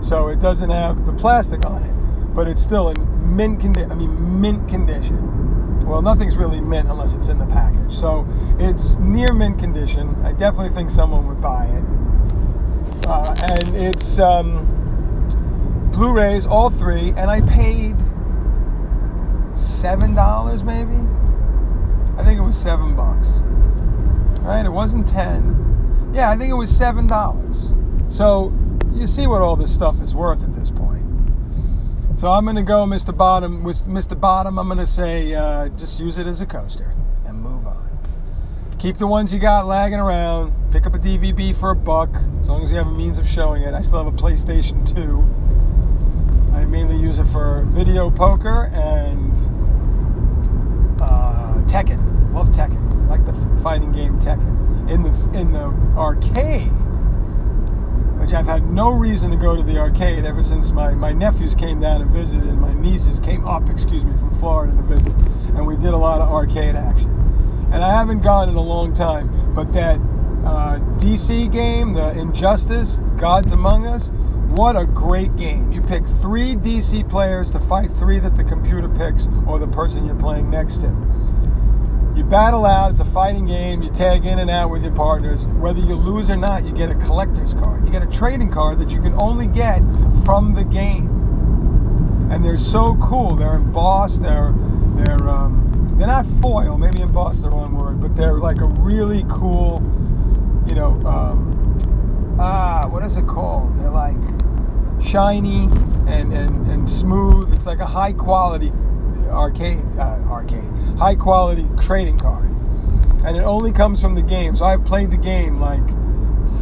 so 0.02 0.30
it 0.30 0.40
doesn't 0.40 0.72
have 0.72 1.06
the 1.06 1.14
plastic 1.14 1.64
on 1.68 1.84
it 1.84 1.96
but 2.36 2.48
it's 2.48 2.62
still 2.62 2.90
in 2.90 3.36
mint 3.36 3.62
condition. 3.62 3.92
I 3.92 3.96
mean, 3.96 4.42
mint 4.42 4.68
condition. 4.68 5.80
Well, 5.86 6.02
nothing's 6.02 6.36
really 6.36 6.60
mint 6.60 6.90
unless 6.90 7.14
it's 7.16 7.28
in 7.28 7.38
the 7.38 7.46
package. 7.46 7.96
So 7.96 8.28
it's 8.60 8.96
near 8.96 9.34
mint 9.34 9.58
condition. 9.58 10.16
I 10.26 10.34
definitely 10.34 10.76
think 10.76 10.90
someone 10.90 11.28
would 11.28 11.42
buy 11.42 11.66
it. 11.66 13.08
Uh, 13.08 13.36
and 13.44 13.76
it's 13.76 14.20
um, 14.20 14.66
Blu-rays, 15.92 16.46
all 16.46 16.70
three, 16.70 17.10
and 17.12 17.32
I 17.32 17.42
paid 17.42 17.96
seven 19.56 20.14
dollars, 20.14 20.64
maybe. 20.64 20.98
I 22.18 22.24
think 22.24 22.40
it 22.40 22.44
was 22.44 22.58
seven 22.58 22.96
bucks. 22.96 23.28
Right? 24.42 24.66
It 24.66 24.70
wasn't 24.70 25.08
ten. 25.08 26.12
Yeah, 26.14 26.30
I 26.30 26.38
think 26.38 26.50
it 26.52 26.56
was 26.56 26.70
seven 26.70 27.08
dollars. 27.08 27.72
So 28.10 28.52
you 28.94 29.08
see 29.08 29.28
what 29.28 29.42
all 29.42 29.56
this 29.56 29.74
stuff 29.74 30.02
is 30.02 30.14
worth 30.14 30.44
at 30.44 30.54
this 30.54 30.70
point. 30.70 30.95
So 32.16 32.32
I'm 32.32 32.46
going 32.46 32.56
to 32.56 32.64
go, 32.64 32.86
Mr. 32.86 33.16
Bottom. 33.16 33.66
With 33.66 33.86
Mr. 33.86 34.18
Bottom, 34.18 34.58
I'm 34.58 34.68
going 34.68 34.78
to 34.78 34.88
say 34.88 35.34
uh, 35.34 35.68
just 35.70 36.00
use 36.00 36.18
it 36.18 36.26
as 36.26 36.40
a 36.40 36.46
coaster 36.46 36.94
and 37.26 37.42
move 37.42 37.68
on. 37.68 37.86
Keep 38.80 39.00
the 39.00 39.08
ones 39.08 39.34
you 39.34 39.40
got 39.40 39.66
lagging 39.66 40.00
around. 40.00 40.54
Pick 40.72 40.86
up 40.86 40.96
a 40.96 40.98
DVD 40.98 41.54
for 41.54 41.72
a 41.72 41.76
buck, 41.76 42.10
as 42.40 42.48
long 42.48 42.64
as 42.64 42.72
you 42.72 42.78
have 42.78 42.88
a 42.88 42.92
means 42.92 43.18
of 43.18 43.28
showing 43.28 43.64
it. 43.64 43.74
I 43.74 43.82
still 43.82 44.02
have 44.02 44.14
a 44.14 44.18
PlayStation 44.18 44.88
2. 44.96 46.56
I 46.56 46.64
mainly 46.64 46.98
use 46.98 47.20
it 47.20 47.28
for 47.28 47.68
video 47.72 48.10
poker 48.10 48.68
and 48.74 49.34
uh, 51.02 51.56
Tekken. 51.68 52.34
Love 52.34 52.48
Tekken. 52.48 53.10
like 53.10 53.26
the 53.26 53.34
fighting 53.62 53.92
game 53.92 54.22
Tekken. 54.22 54.90
In 54.90 55.04
the 55.04 55.10
in 55.38 55.52
the 55.52 55.66
arcade 55.98 56.72
which 58.26 58.34
I've 58.34 58.48
had 58.48 58.68
no 58.72 58.90
reason 58.90 59.30
to 59.30 59.38
go 59.38 59.56
to 59.56 59.62
the 59.62 59.78
arcade 59.78 60.26
ever 60.26 60.42
since 60.42 60.72
my, 60.72 60.96
my 60.96 61.14
nephews 61.14 61.54
came 61.54 61.80
down 61.80 62.02
and 62.02 62.10
visited, 62.10 62.48
and 62.48 62.60
my 62.60 62.74
nieces 62.74 63.20
came 63.20 63.48
up, 63.48 63.70
excuse 63.70 64.04
me, 64.04 64.18
from 64.18 64.34
Florida 64.40 64.76
to 64.76 64.82
visit, 64.82 65.14
and 65.54 65.68
we 65.68 65.76
did 65.76 65.94
a 65.94 65.98
lot 65.98 66.22
of 66.22 66.32
arcade 66.32 66.76
action. 66.76 67.12
And 67.72 67.84
I 67.84 67.92
haven't 67.92 68.22
gone 68.22 68.50
in 68.50 68.56
a 68.56 68.62
long 68.62 68.96
time, 68.96 69.54
but 69.54 69.72
that 69.74 69.98
uh, 70.44 70.80
DC 70.98 71.52
game, 71.52 71.94
the 71.94 72.18
Injustice, 72.18 73.00
Gods 73.16 73.52
Among 73.52 73.86
Us, 73.86 74.08
what 74.50 74.76
a 74.76 74.88
great 74.88 75.36
game. 75.36 75.72
You 75.72 75.84
pick 75.84 76.04
three 76.20 76.56
DC 76.56 77.08
players 77.08 77.52
to 77.52 77.60
fight 77.60 77.92
three 78.00 78.20
that 78.22 78.36
the 78.38 78.44
computer 78.44 78.90
picks 78.90 79.28
or 79.46 79.60
the 79.60 79.68
person 79.68 80.04
you're 80.04 80.16
playing 80.16 80.50
next 80.50 80.78
to. 80.78 80.88
You 82.16 82.24
battle 82.24 82.66
out, 82.66 82.92
it's 82.92 83.02
a 83.02 83.06
fighting 83.06 83.46
game, 83.46 83.82
you 83.82 83.92
tag 83.92 84.26
in 84.26 84.40
and 84.40 84.50
out 84.50 84.70
with 84.70 84.84
your 84.84 84.94
partners. 84.94 85.46
Whether 85.46 85.82
you 85.82 85.96
lose 85.96 86.30
or 86.30 86.38
not, 86.38 86.64
you 86.64 86.72
get 86.72 86.90
a 86.90 86.96
collector's 86.96 87.54
card. 87.54 87.86
You 87.86 87.92
get 87.92 88.04
a 88.04 88.08
trading 88.08 88.50
card 88.50 88.80
that 88.80 88.90
you 88.90 89.02
can 89.02 89.14
only 89.22 89.48
get 89.48 89.80
from 90.24 90.56
the 90.56 90.64
game. 90.64 91.08
And 92.32 92.44
they're 92.44 92.58
so 92.58 92.96
cool. 93.02 93.36
They're 93.36 93.56
embossed, 93.56 94.22
they're 94.22 94.54
they're 94.96 95.28
um, 95.28 95.96
they're 95.98 96.08
not 96.08 96.26
foil, 96.42 96.78
maybe 96.78 97.02
embossed 97.02 97.42
the 97.42 97.50
wrong 97.50 97.76
word, 97.76 98.00
but 98.00 98.16
they're 98.16 98.40
like 98.40 98.62
a 98.62 98.66
really 98.66 99.26
cool, 99.30 99.82
you 100.68 100.76
know, 100.76 100.92
um, 101.06 102.38
ah, 102.40 102.88
what 102.88 103.04
is 103.04 103.18
it 103.18 103.28
called? 103.28 103.78
They're 103.78 103.90
like 103.90 104.16
shiny 105.02 105.64
and, 106.08 106.34
and, 106.34 106.72
and 106.72 106.90
smooth. 106.90 107.54
It's 107.54 107.66
like 107.66 107.80
a 107.80 107.86
high 107.86 108.14
quality 108.14 108.72
arcade, 109.36 109.84
uh, 110.00 110.18
arcade, 110.30 110.64
high 110.98 111.16
quality 111.16 111.68
trading 111.82 112.18
card, 112.18 112.46
and 113.26 113.38
it 113.38 113.44
only 113.44 113.72
comes 113.72 114.02
from 114.02 114.16
the 114.16 114.22
game. 114.22 114.56
So 114.56 114.66
I've 114.66 114.86
played 114.86 115.12
the 115.12 115.18
game 115.18 115.60
like 115.60 115.84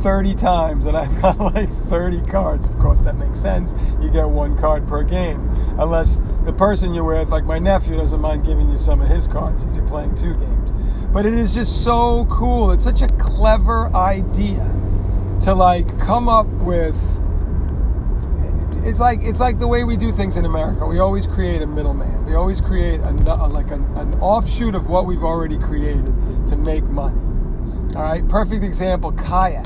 30 0.01 0.35
times, 0.35 0.85
and 0.85 0.97
I've 0.97 1.21
got 1.21 1.39
like 1.39 1.69
30 1.89 2.21
cards. 2.23 2.65
Of 2.65 2.77
course, 2.79 3.01
that 3.01 3.15
makes 3.15 3.39
sense. 3.39 3.71
You 4.01 4.09
get 4.09 4.27
one 4.27 4.57
card 4.57 4.87
per 4.87 5.03
game, 5.03 5.49
unless 5.79 6.19
the 6.45 6.53
person 6.53 6.93
you're 6.93 7.03
with, 7.03 7.29
like 7.29 7.45
my 7.45 7.59
nephew, 7.59 7.95
doesn't 7.95 8.19
mind 8.19 8.45
giving 8.45 8.69
you 8.69 8.77
some 8.77 9.01
of 9.01 9.07
his 9.07 9.27
cards 9.27 9.63
if 9.63 9.73
you're 9.73 9.87
playing 9.87 10.15
two 10.15 10.33
games. 10.33 10.71
But 11.13 11.25
it 11.25 11.33
is 11.33 11.53
just 11.53 11.83
so 11.83 12.25
cool. 12.25 12.71
It's 12.71 12.83
such 12.83 13.01
a 13.01 13.07
clever 13.07 13.87
idea 13.95 14.69
to 15.43 15.53
like 15.53 15.99
come 15.99 16.27
up 16.27 16.47
with 16.47 16.97
it's 18.85 18.99
like 18.99 19.21
it's 19.21 19.39
like 19.39 19.59
the 19.59 19.67
way 19.67 19.83
we 19.83 19.95
do 19.95 20.11
things 20.11 20.37
in 20.37 20.45
America. 20.45 20.85
We 20.85 20.99
always 20.99 21.25
create 21.25 21.61
a 21.61 21.67
middleman. 21.67 22.25
We 22.25 22.35
always 22.35 22.59
create 22.59 22.99
a, 23.01 23.11
like 23.47 23.71
a, 23.71 23.75
an 23.75 24.15
offshoot 24.21 24.75
of 24.75 24.87
what 24.87 25.05
we've 25.05 25.23
already 25.23 25.57
created 25.57 26.13
to 26.47 26.57
make 26.57 26.83
money. 26.83 27.19
All 27.95 28.03
right, 28.03 28.27
perfect 28.27 28.63
example: 28.63 29.11
kayak, 29.13 29.65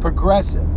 progressive. 0.00 0.68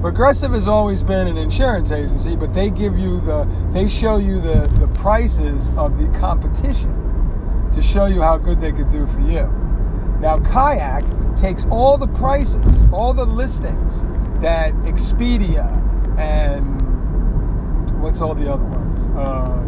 Progressive 0.00 0.50
has 0.52 0.66
always 0.66 1.02
been 1.02 1.28
an 1.28 1.36
insurance 1.36 1.92
agency, 1.92 2.34
but 2.34 2.52
they 2.52 2.70
give 2.70 2.98
you 2.98 3.20
the 3.20 3.48
they 3.72 3.88
show 3.88 4.16
you 4.16 4.40
the 4.40 4.68
the 4.80 4.88
prices 4.88 5.70
of 5.76 5.98
the 5.98 6.06
competition 6.18 6.98
to 7.72 7.80
show 7.80 8.06
you 8.06 8.20
how 8.20 8.36
good 8.36 8.60
they 8.60 8.72
could 8.72 8.90
do 8.90 9.06
for 9.06 9.20
you. 9.20 9.48
Now, 10.20 10.38
Kayak 10.38 11.04
takes 11.36 11.64
all 11.70 11.96
the 11.96 12.06
prices, 12.06 12.86
all 12.92 13.14
the 13.14 13.24
listings 13.24 14.02
that 14.40 14.72
Expedia 14.84 15.66
and 16.18 16.71
what's 18.02 18.20
all 18.20 18.34
the 18.34 18.52
other 18.52 18.64
ones? 18.64 19.06
Uh, 19.16 19.62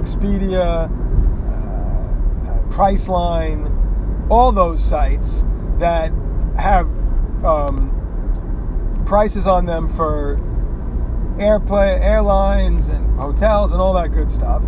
Expedia, 0.00 0.88
uh, 0.88 2.48
uh, 2.48 2.62
Priceline, 2.70 3.68
all 4.30 4.52
those 4.52 4.82
sites 4.82 5.42
that 5.78 6.12
have 6.56 6.86
um, 7.44 9.02
prices 9.04 9.46
on 9.48 9.64
them 9.66 9.88
for 9.88 10.38
airplane, 11.40 12.00
airlines 12.00 12.86
and 12.86 13.18
hotels 13.18 13.72
and 13.72 13.80
all 13.80 13.92
that 13.94 14.12
good 14.12 14.30
stuff. 14.30 14.62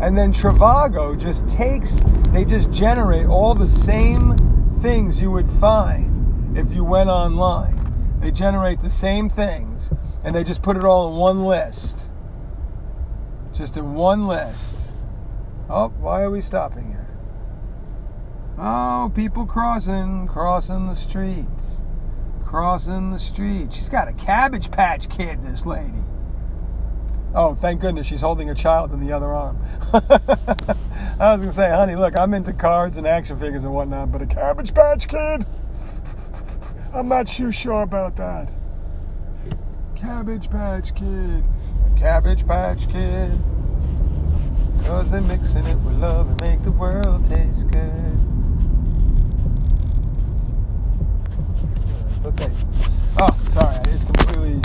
And 0.00 0.16
then 0.16 0.32
Trivago 0.32 1.18
just 1.20 1.46
takes, 1.48 1.98
they 2.30 2.44
just 2.44 2.70
generate 2.70 3.26
all 3.26 3.54
the 3.54 3.68
same 3.68 4.36
things 4.80 5.20
you 5.20 5.30
would 5.30 5.50
find 5.52 6.56
if 6.56 6.72
you 6.72 6.84
went 6.84 7.10
online. 7.10 8.18
They 8.20 8.30
generate 8.30 8.80
the 8.80 8.88
same 8.88 9.28
things 9.28 9.90
and 10.24 10.34
they 10.34 10.42
just 10.42 10.62
put 10.62 10.76
it 10.76 10.84
all 10.84 11.08
in 11.08 11.16
one 11.16 11.44
list. 11.44 12.01
Just 13.62 13.76
in 13.76 13.94
one 13.94 14.26
list. 14.26 14.76
Oh, 15.70 15.90
why 16.00 16.22
are 16.22 16.30
we 16.32 16.40
stopping 16.40 16.88
here? 16.88 17.08
Oh, 18.58 19.12
people 19.14 19.46
crossing, 19.46 20.26
crossing 20.26 20.88
the 20.88 20.96
streets. 20.96 21.80
Crossing 22.44 23.12
the 23.12 23.20
street. 23.20 23.72
She's 23.72 23.88
got 23.88 24.08
a 24.08 24.14
cabbage 24.14 24.72
patch 24.72 25.08
kid, 25.08 25.46
this 25.46 25.64
lady. 25.64 26.02
Oh, 27.36 27.54
thank 27.54 27.80
goodness 27.80 28.04
she's 28.04 28.22
holding 28.22 28.50
a 28.50 28.54
child 28.56 28.92
in 28.92 28.98
the 28.98 29.12
other 29.12 29.32
arm. 29.32 29.64
I 31.20 31.36
was 31.36 31.46
to 31.46 31.52
say, 31.52 31.70
honey, 31.70 31.94
look, 31.94 32.18
I'm 32.18 32.34
into 32.34 32.52
cards 32.52 32.96
and 32.96 33.06
action 33.06 33.38
figures 33.38 33.62
and 33.62 33.72
whatnot, 33.72 34.10
but 34.10 34.22
a 34.22 34.26
cabbage 34.26 34.74
patch 34.74 35.06
kid? 35.06 35.46
I'm 36.92 37.06
not 37.06 37.28
too 37.28 37.52
sure 37.52 37.82
about 37.82 38.16
that. 38.16 38.50
Cabbage 39.94 40.50
patch 40.50 40.96
kid. 40.96 41.44
Cabbage 42.02 42.44
patch 42.48 42.88
kid. 42.90 43.38
Cause 44.82 45.08
they're 45.12 45.20
mixing 45.20 45.64
it 45.66 45.76
with 45.76 45.94
love 45.98 46.28
and 46.28 46.40
make 46.40 46.60
the 46.64 46.72
world 46.72 47.24
taste 47.26 47.70
good. 47.70 48.18
Okay. 52.24 52.50
Oh, 53.20 53.28
sorry. 53.52 53.76
I 53.76 53.84
just 53.84 54.04
completely 54.06 54.60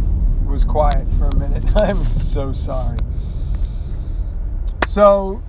was 0.47 0.63
quiet 0.63 1.07
for 1.19 1.27
a 1.27 1.35
minute. 1.35 1.63
I'm 1.79 2.11
so 2.11 2.53
sorry. 2.53 2.97
So, 4.87 5.43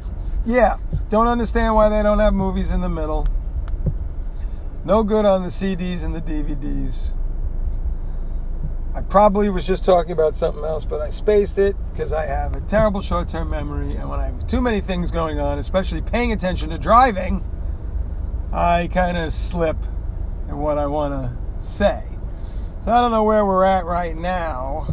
yeah, 0.44 0.76
don't 1.08 1.26
understand 1.26 1.74
why 1.74 1.88
they 1.88 2.02
don't 2.02 2.18
have 2.18 2.34
movies 2.34 2.70
in 2.70 2.82
the 2.82 2.90
middle. 2.90 3.26
No 4.84 5.02
good 5.02 5.24
on 5.24 5.42
the 5.42 5.48
CDs 5.48 6.02
and 6.02 6.14
the 6.14 6.20
DVDs. 6.20 7.12
I 8.98 9.00
probably 9.02 9.48
was 9.48 9.64
just 9.64 9.84
talking 9.84 10.10
about 10.10 10.34
something 10.34 10.64
else, 10.64 10.84
but 10.84 11.00
I 11.00 11.08
spaced 11.08 11.56
it 11.56 11.76
because 11.92 12.12
I 12.12 12.26
have 12.26 12.54
a 12.54 12.60
terrible 12.62 13.00
short 13.00 13.28
term 13.28 13.48
memory. 13.48 13.94
And 13.94 14.10
when 14.10 14.18
I 14.18 14.26
have 14.26 14.44
too 14.48 14.60
many 14.60 14.80
things 14.80 15.12
going 15.12 15.38
on, 15.38 15.60
especially 15.60 16.00
paying 16.00 16.32
attention 16.32 16.70
to 16.70 16.78
driving, 16.78 17.44
I 18.52 18.88
kind 18.92 19.16
of 19.16 19.32
slip 19.32 19.76
in 20.48 20.58
what 20.58 20.78
I 20.78 20.86
want 20.86 21.14
to 21.14 21.62
say. 21.62 22.02
So 22.84 22.90
I 22.90 23.00
don't 23.00 23.12
know 23.12 23.22
where 23.22 23.46
we're 23.46 23.62
at 23.62 23.84
right 23.84 24.16
now. 24.16 24.92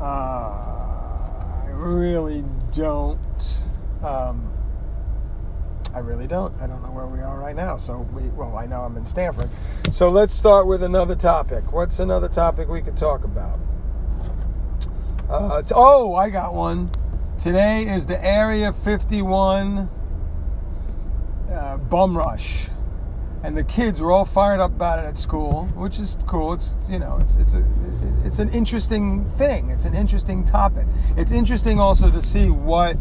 Uh, 0.00 0.04
I 0.04 1.70
really 1.72 2.44
don't. 2.72 3.60
Um, 4.04 4.55
I 5.96 6.00
really 6.00 6.26
don't. 6.26 6.52
I 6.60 6.66
don't 6.66 6.82
know 6.82 6.90
where 6.90 7.06
we 7.06 7.20
are 7.20 7.38
right 7.38 7.56
now. 7.56 7.78
So 7.78 8.06
we, 8.12 8.24
well, 8.24 8.54
I 8.54 8.66
know 8.66 8.82
I'm 8.82 8.98
in 8.98 9.06
Stanford. 9.06 9.48
So 9.90 10.10
let's 10.10 10.34
start 10.34 10.66
with 10.66 10.82
another 10.82 11.14
topic. 11.14 11.72
What's 11.72 11.98
another 12.00 12.28
topic 12.28 12.68
we 12.68 12.82
could 12.82 12.98
talk 12.98 13.24
about? 13.24 13.58
Uh, 15.30 15.62
t- 15.62 15.72
oh, 15.74 16.14
I 16.14 16.28
got 16.28 16.52
one. 16.52 16.90
Today 17.38 17.88
is 17.88 18.04
the 18.04 18.22
Area 18.22 18.74
51 18.74 19.88
uh, 21.50 21.78
bum 21.78 22.14
rush 22.14 22.68
and 23.42 23.56
the 23.56 23.64
kids 23.64 23.98
were 23.98 24.12
all 24.12 24.26
fired 24.26 24.60
up 24.60 24.72
about 24.72 24.98
it 24.98 25.06
at 25.06 25.16
school, 25.16 25.64
which 25.76 25.98
is 25.98 26.18
cool. 26.26 26.52
It's 26.52 26.74
you 26.90 26.98
know, 26.98 27.18
it's 27.22 27.36
it's 27.36 27.54
a 27.54 27.64
it's 28.22 28.38
an 28.38 28.50
interesting 28.50 29.24
thing. 29.38 29.70
It's 29.70 29.86
an 29.86 29.94
interesting 29.94 30.44
topic. 30.44 30.86
It's 31.16 31.32
interesting 31.32 31.80
also 31.80 32.10
to 32.10 32.20
see 32.20 32.50
what 32.50 32.98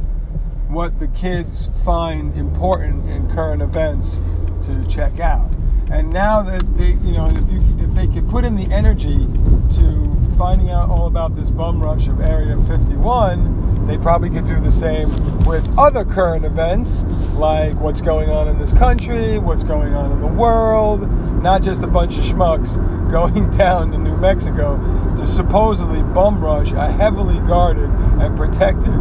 what 0.69 0.99
the 0.99 1.08
kids 1.08 1.69
find 1.84 2.36
important 2.36 3.10
in 3.10 3.30
current 3.34 3.62
events 3.62 4.19
to 4.65 4.86
check 4.89 5.19
out. 5.19 5.51
And 5.91 6.10
now 6.10 6.41
that 6.41 6.78
they, 6.78 6.93
you 7.08 7.13
know, 7.13 7.28
if 7.28 7.51
you 7.51 7.63
if 7.80 7.93
they 7.93 8.08
could 8.08 8.28
put 8.30 8.43
in 8.43 8.56
the 8.56 8.71
energy 8.73 9.28
to 9.75 10.15
finding 10.38 10.69
out 10.69 10.89
all 10.89 11.08
about 11.08 11.36
this 11.36 11.49
bum 11.49 11.82
rush 11.82 12.08
of 12.08 12.19
Area 12.21 12.60
51, 12.62 13.86
they 13.88 13.97
probably 13.97 14.30
could 14.30 14.45
do 14.45 14.60
the 14.60 14.71
same 14.71 15.45
with 15.45 15.67
other 15.78 16.04
current 16.04 16.43
events, 16.43 17.04
like 17.36 17.75
what's 17.75 18.01
going 18.01 18.30
on 18.30 18.47
in 18.47 18.58
this 18.58 18.73
country, 18.73 19.38
what's 19.38 19.63
going 19.63 19.93
on 19.93 20.12
in 20.12 20.21
the 20.21 20.28
world, 20.28 21.10
not 21.41 21.62
just 21.62 21.84
a 21.84 21.88
bunch 21.88 22.17
of 22.17 22.23
schmucks 22.23 22.75
going 23.12 23.51
down 23.51 23.91
to 23.91 23.97
New 23.97 24.17
Mexico 24.17 24.78
to 25.15 25.28
supposedly 25.28 26.01
bum 26.01 26.43
rush 26.43 26.71
a 26.71 26.91
heavily 26.91 27.39
guarded 27.41 27.89
and 28.19 28.36
protected 28.36 28.91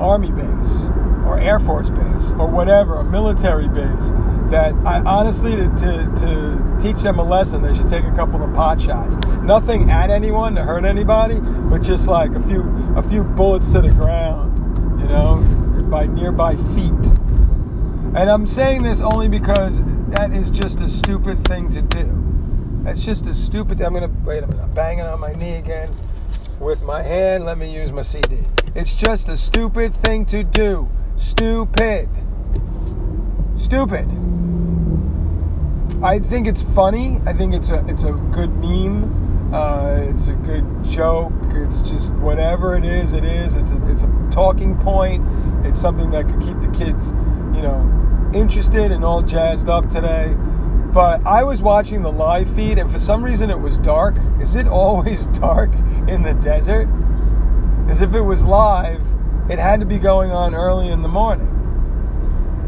army 0.00 0.30
base 0.30 0.88
or 1.26 1.38
Air 1.38 1.60
Force 1.60 1.90
base 1.90 2.32
or 2.32 2.48
whatever, 2.48 2.96
a 2.96 3.04
military 3.04 3.68
base 3.68 4.10
that 4.50 4.74
I 4.84 4.98
honestly 5.00 5.54
to, 5.54 5.68
to, 5.68 6.14
to, 6.20 6.70
teach 6.80 7.02
them 7.02 7.18
a 7.18 7.22
lesson 7.22 7.60
they 7.60 7.74
should 7.74 7.90
take 7.90 8.06
a 8.06 8.14
couple 8.16 8.42
of 8.42 8.54
pot 8.54 8.80
shots. 8.80 9.14
Nothing 9.42 9.90
at 9.90 10.08
anyone 10.08 10.54
to 10.54 10.62
hurt 10.62 10.86
anybody 10.86 11.34
but 11.34 11.82
just 11.82 12.06
like 12.06 12.30
a 12.32 12.40
few 12.40 12.62
a 12.96 13.02
few 13.02 13.22
bullets 13.22 13.70
to 13.72 13.82
the 13.82 13.90
ground 13.90 14.98
you 14.98 15.06
know 15.06 15.36
by 15.90 16.06
nearby 16.06 16.56
feet. 16.56 17.12
And 18.16 18.30
i'm 18.30 18.46
saying 18.46 18.82
this 18.82 19.02
only 19.02 19.28
because 19.28 19.78
that 20.12 20.32
is 20.32 20.48
just 20.48 20.80
a 20.80 20.88
stupid 20.88 21.44
thing 21.46 21.68
to 21.72 21.82
do. 21.82 22.10
That's 22.82 23.04
just 23.04 23.26
a 23.26 23.34
stupid 23.34 23.82
i'm 23.82 23.92
gonna 23.92 24.10
wait 24.24 24.42
a 24.42 24.46
minute 24.46 24.62
i'm 24.62 24.72
banging 24.72 25.04
on 25.04 25.20
my 25.20 25.34
knee 25.34 25.56
again 25.56 25.94
with 26.58 26.80
my 26.80 27.02
hand. 27.02 27.44
Let 27.44 27.58
me 27.58 27.70
use 27.70 27.92
my 27.92 28.02
cd 28.02 28.46
it's 28.74 28.96
just 28.96 29.28
a 29.28 29.36
stupid 29.36 29.94
thing 29.94 30.24
to 30.24 30.42
do 30.42 30.88
stupid 31.16 32.08
stupid 33.54 34.08
I 36.02 36.18
think 36.18 36.46
it's 36.46 36.62
funny. 36.62 37.20
I 37.26 37.34
think 37.34 37.52
it's 37.52 37.68
a 37.68 37.84
it's 37.86 38.04
a 38.04 38.12
good 38.12 38.50
meme. 38.56 39.52
Uh, 39.52 39.96
it's 40.08 40.28
a 40.28 40.32
good 40.32 40.64
joke. 40.82 41.32
It's 41.50 41.82
just 41.82 42.14
whatever 42.14 42.74
it 42.74 42.86
is, 42.86 43.12
it 43.12 43.24
is. 43.24 43.54
It's 43.54 43.70
a, 43.70 43.90
it's 43.90 44.04
a 44.04 44.28
talking 44.30 44.78
point. 44.78 45.22
It's 45.66 45.78
something 45.78 46.10
that 46.12 46.26
could 46.26 46.40
keep 46.40 46.58
the 46.60 46.68
kids, 46.68 47.08
you 47.54 47.60
know, 47.60 48.30
interested 48.32 48.92
and 48.92 49.04
all 49.04 49.20
jazzed 49.20 49.68
up 49.68 49.90
today. 49.90 50.34
But 50.94 51.24
I 51.26 51.42
was 51.42 51.60
watching 51.60 52.02
the 52.02 52.12
live 52.12 52.48
feed, 52.54 52.78
and 52.78 52.90
for 52.90 52.98
some 52.98 53.22
reason 53.22 53.50
it 53.50 53.60
was 53.60 53.76
dark. 53.78 54.16
Is 54.40 54.54
it 54.54 54.66
always 54.80 55.26
dark 55.26 55.70
in 56.08 56.22
the 56.22 56.32
desert? 56.32 56.88
As 57.90 58.00
if 58.00 58.14
it 58.14 58.22
was 58.22 58.42
live, 58.42 59.04
it 59.50 59.58
had 59.58 59.80
to 59.80 59.86
be 59.86 59.98
going 59.98 60.30
on 60.30 60.54
early 60.54 60.88
in 60.88 61.02
the 61.02 61.08
morning 61.08 61.48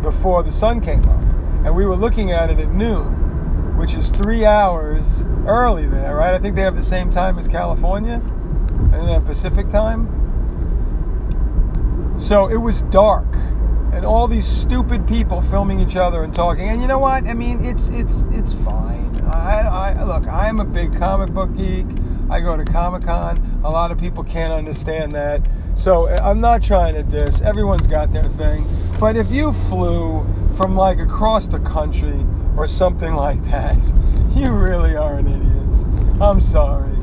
before 0.03 0.43
the 0.43 0.53
sun 0.53 0.81
came 0.81 1.05
up. 1.07 1.21
And 1.65 1.75
we 1.75 1.87
were 1.87 1.97
looking 1.97 2.33
at 2.33 2.51
it 2.51 2.59
at 2.59 2.69
noon 2.69 3.23
which 3.77 3.95
is 3.95 4.11
three 4.11 4.45
hours 4.45 5.25
early 5.47 5.87
there, 5.87 6.15
right? 6.17 6.35
I 6.35 6.39
think 6.39 6.55
they 6.55 6.63
have 6.63 6.77
the 6.77 6.83
same 6.83 7.11
time 7.11 7.39
as 7.39 7.49
California, 7.49 8.23
and 8.93 9.09
then 9.09 9.25
Pacific 9.25 9.69
time. 9.71 10.07
So 12.19 12.47
it 12.49 12.59
was 12.59 12.83
dark, 12.83 13.27
and 13.93 14.05
all 14.05 14.29
these 14.29 14.47
stupid 14.47 15.09
people 15.09 15.41
filming 15.43 15.81
each 15.81 15.97
other 15.97 16.23
and 16.23 16.33
talking. 16.33 16.69
And 16.69 16.81
you 16.81 16.87
know 16.87 16.99
what? 16.99 17.25
I 17.25 17.35
mean, 17.35 17.65
it's 17.65 17.89
it's 17.89 18.25
it's 18.31 18.53
fine. 18.53 19.21
I, 19.33 19.95
I 19.97 20.05
look. 20.05 20.27
I'm 20.29 20.61
a 20.61 20.65
big 20.65 20.97
comic 20.97 21.31
book 21.31 21.57
geek. 21.57 21.87
I 22.31 22.41
go 22.41 22.57
to 22.57 22.65
Comic 22.65 23.05
Con. 23.05 23.52
A 23.65 23.71
lot 23.71 23.93
of 23.93 23.99
people 23.99 24.25
can't 24.25 24.53
understand 24.53 25.15
that. 25.15 25.41
So 25.77 26.07
eh, 26.07 26.19
I'm 26.21 26.41
not 26.41 26.63
trying 26.63 26.95
to 26.95 27.03
diss. 27.05 27.41
Everyone's 27.41 27.87
got 27.87 28.13
their 28.13 28.29
thing. 28.31 28.67
But 28.99 29.17
if 29.17 29.31
you 29.31 29.53
flew 29.53 30.27
from 30.57 30.77
like 30.77 30.99
across 30.99 31.47
the 31.47 31.61
country 31.61 32.27
or 32.57 32.67
something 32.67 33.15
like 33.27 33.43
that, 33.45 33.77
you 34.35 34.51
really 34.51 34.97
are 34.97 35.15
an 35.15 35.29
idiot. 35.29 36.21
I'm 36.21 36.41
sorry. 36.41 36.97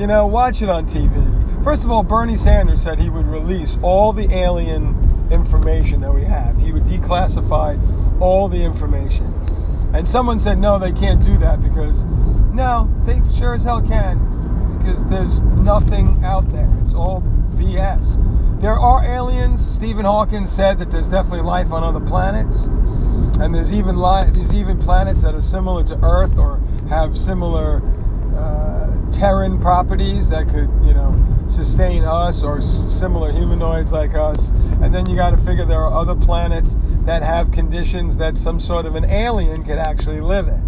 You 0.00 0.06
know, 0.06 0.26
watch 0.26 0.62
it 0.62 0.70
on 0.70 0.86
TV. 0.86 1.62
First 1.62 1.84
of 1.84 1.90
all, 1.90 2.02
Bernie 2.02 2.36
Sanders 2.36 2.82
said 2.82 2.98
he 2.98 3.10
would 3.10 3.26
release 3.26 3.76
all 3.82 4.12
the 4.12 4.32
alien 4.32 5.28
information 5.30 6.00
that 6.00 6.14
we 6.14 6.24
have. 6.24 6.58
He 6.58 6.72
would 6.72 6.84
declassify 6.84 8.20
all 8.20 8.48
the 8.48 8.62
information. 8.62 9.34
And 9.92 10.08
someone 10.08 10.40
said, 10.40 10.58
no, 10.58 10.78
they 10.78 10.92
can't 10.92 11.22
do 11.22 11.36
that 11.38 11.60
because, 11.60 12.04
no, 12.54 12.90
they 13.04 13.20
sure 13.36 13.54
as 13.54 13.64
hell 13.64 13.82
can 13.82 14.37
because 14.88 15.04
there's 15.06 15.42
nothing 15.42 16.22
out 16.24 16.48
there. 16.50 16.70
It's 16.82 16.94
all 16.94 17.20
BS. 17.56 18.60
There 18.60 18.78
are 18.78 19.04
aliens. 19.04 19.64
Stephen 19.66 20.04
Hawking 20.06 20.46
said 20.46 20.78
that 20.78 20.90
there's 20.90 21.08
definitely 21.08 21.42
life 21.42 21.70
on 21.72 21.84
other 21.84 22.04
planets. 22.04 22.56
and 23.40 23.54
there's 23.54 23.72
even 23.72 23.96
li- 24.00 24.30
there's 24.32 24.52
even 24.54 24.78
planets 24.78 25.20
that 25.20 25.34
are 25.34 25.40
similar 25.42 25.84
to 25.84 25.94
Earth 26.02 26.36
or 26.38 26.58
have 26.88 27.16
similar 27.18 27.82
uh, 28.34 29.10
Terran 29.12 29.60
properties 29.60 30.28
that 30.30 30.48
could, 30.48 30.70
you 30.84 30.94
know, 30.94 31.14
sustain 31.48 32.02
us 32.04 32.42
or 32.42 32.58
s- 32.58 32.82
similar 32.98 33.30
humanoids 33.30 33.92
like 33.92 34.14
us. 34.14 34.48
And 34.82 34.92
then 34.94 35.08
you 35.08 35.14
got 35.16 35.30
to 35.30 35.36
figure 35.36 35.66
there 35.66 35.82
are 35.82 35.92
other 35.92 36.14
planets 36.16 36.74
that 37.04 37.22
have 37.22 37.52
conditions 37.52 38.16
that 38.16 38.36
some 38.38 38.58
sort 38.58 38.86
of 38.86 38.94
an 38.96 39.04
alien 39.04 39.62
could 39.64 39.78
actually 39.78 40.20
live 40.22 40.48
in. 40.48 40.67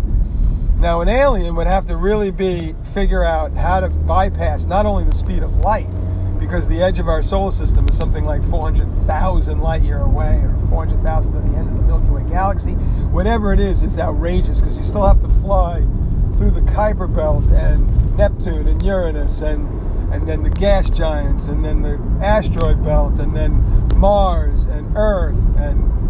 Now, 0.81 1.03
an 1.03 1.11
alien 1.11 1.57
would 1.57 1.67
have 1.67 1.87
to 1.89 1.97
really 1.97 2.31
be 2.31 2.75
figure 2.95 3.23
out 3.23 3.53
how 3.53 3.81
to 3.81 3.91
bypass 3.91 4.65
not 4.65 4.87
only 4.87 5.05
the 5.05 5.15
speed 5.15 5.43
of 5.43 5.59
light, 5.59 5.91
because 6.39 6.67
the 6.67 6.81
edge 6.83 6.99
of 6.99 7.07
our 7.07 7.21
solar 7.21 7.53
system 7.53 7.87
is 7.87 7.99
something 7.99 8.25
like 8.25 8.43
400,000 8.49 9.61
light 9.61 9.83
year 9.83 10.01
away, 10.01 10.37
or 10.37 10.57
400,000 10.71 11.33
to 11.33 11.39
the 11.39 11.57
end 11.59 11.69
of 11.69 11.77
the 11.77 11.83
Milky 11.83 12.09
Way 12.09 12.25
galaxy. 12.31 12.73
Whatever 13.13 13.53
it 13.53 13.61
is, 13.61 13.83
it's 13.83 13.99
outrageous 13.99 14.59
because 14.59 14.79
you 14.79 14.83
still 14.83 15.07
have 15.07 15.21
to 15.21 15.29
fly 15.43 15.81
through 16.39 16.53
the 16.53 16.63
Kuiper 16.63 17.15
Belt 17.15 17.45
and 17.51 18.17
Neptune 18.17 18.67
and 18.67 18.83
Uranus 18.83 19.43
and 19.43 19.69
and 20.15 20.27
then 20.27 20.43
the 20.43 20.51
gas 20.51 20.89
giants 20.89 21.45
and 21.45 21.65
then 21.65 21.83
the 21.83 22.01
asteroid 22.25 22.83
belt 22.83 23.21
and 23.21 23.37
then 23.37 23.53
Mars 23.97 24.65
and 24.65 24.97
Earth 24.97 25.37
and 25.57 26.10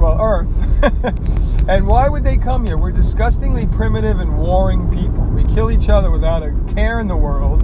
well 0.00 0.18
Earth. 0.20 0.48
and 1.68 1.86
why 1.86 2.08
would 2.08 2.24
they 2.24 2.36
come 2.36 2.66
here? 2.66 2.78
We're 2.78 2.90
disgustingly 2.90 3.66
primitive 3.66 4.18
and 4.18 4.38
warring 4.38 4.90
people. 4.90 5.24
We 5.24 5.44
kill 5.54 5.70
each 5.70 5.88
other 5.88 6.10
without 6.10 6.42
a 6.42 6.52
care 6.74 7.00
in 7.00 7.06
the 7.06 7.16
world. 7.16 7.62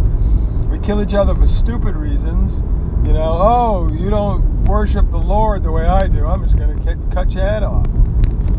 We 0.71 0.79
kill 0.79 1.03
each 1.03 1.15
other 1.15 1.35
for 1.35 1.47
stupid 1.47 1.97
reasons. 1.97 2.61
You 3.07 3.13
know, 3.13 3.39
oh, 3.39 3.91
you 3.93 4.11
don't 4.11 4.65
worship 4.65 5.11
the 5.11 5.19
Lord 5.19 5.63
the 5.63 5.71
way 5.71 5.87
I 5.87 6.09
do. 6.09 6.27
I'm 6.27 6.43
just 6.43 6.57
going 6.57 6.79
to 6.85 7.15
cut 7.15 7.31
your 7.31 7.45
head 7.45 7.63
off. 7.63 7.87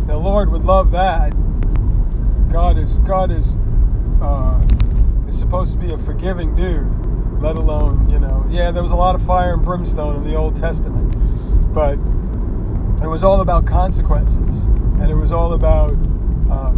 The 0.07 0.17
Lord 0.17 0.51
would 0.51 0.63
love 0.63 0.91
that. 0.91 1.31
God 2.51 2.77
is 2.77 2.95
God 2.99 3.29
is 3.29 3.55
uh, 4.21 4.65
is 5.27 5.37
supposed 5.37 5.73
to 5.73 5.77
be 5.77 5.91
a 5.91 5.97
forgiving 5.97 6.55
dude. 6.55 6.87
Let 7.41 7.55
alone, 7.55 8.09
you 8.09 8.19
know, 8.19 8.47
yeah, 8.49 8.71
there 8.71 8.81
was 8.81 8.91
a 8.91 8.95
lot 8.95 9.13
of 9.13 9.23
fire 9.23 9.53
and 9.53 9.63
brimstone 9.63 10.15
in 10.15 10.23
the 10.23 10.35
Old 10.35 10.55
Testament, 10.55 11.73
but 11.73 11.99
it 13.01 13.07
was 13.07 13.23
all 13.23 13.41
about 13.41 13.65
consequences, 13.65 14.65
and 14.99 15.09
it 15.09 15.15
was 15.15 15.31
all 15.31 15.53
about 15.53 15.91
um, 16.49 16.77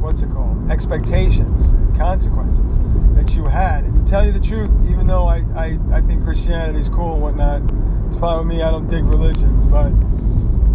what's 0.00 0.22
it 0.22 0.30
called? 0.30 0.70
Expectations, 0.70 1.74
consequences 1.96 2.78
that 3.16 3.34
you 3.34 3.46
had. 3.46 3.84
And 3.84 3.96
to 3.96 4.04
tell 4.04 4.24
you 4.24 4.32
the 4.32 4.40
truth, 4.40 4.70
even 4.88 5.06
though 5.06 5.26
I, 5.26 5.44
I, 5.56 5.78
I 5.92 6.00
think 6.02 6.24
Christianity 6.24 6.78
is 6.78 6.88
cool 6.88 7.14
and 7.14 7.22
whatnot, 7.22 7.62
it's 8.08 8.18
fine 8.18 8.38
with 8.38 8.46
me. 8.46 8.62
I 8.62 8.70
don't 8.70 8.86
dig 8.86 9.04
religions, 9.04 9.64
but 9.70 9.90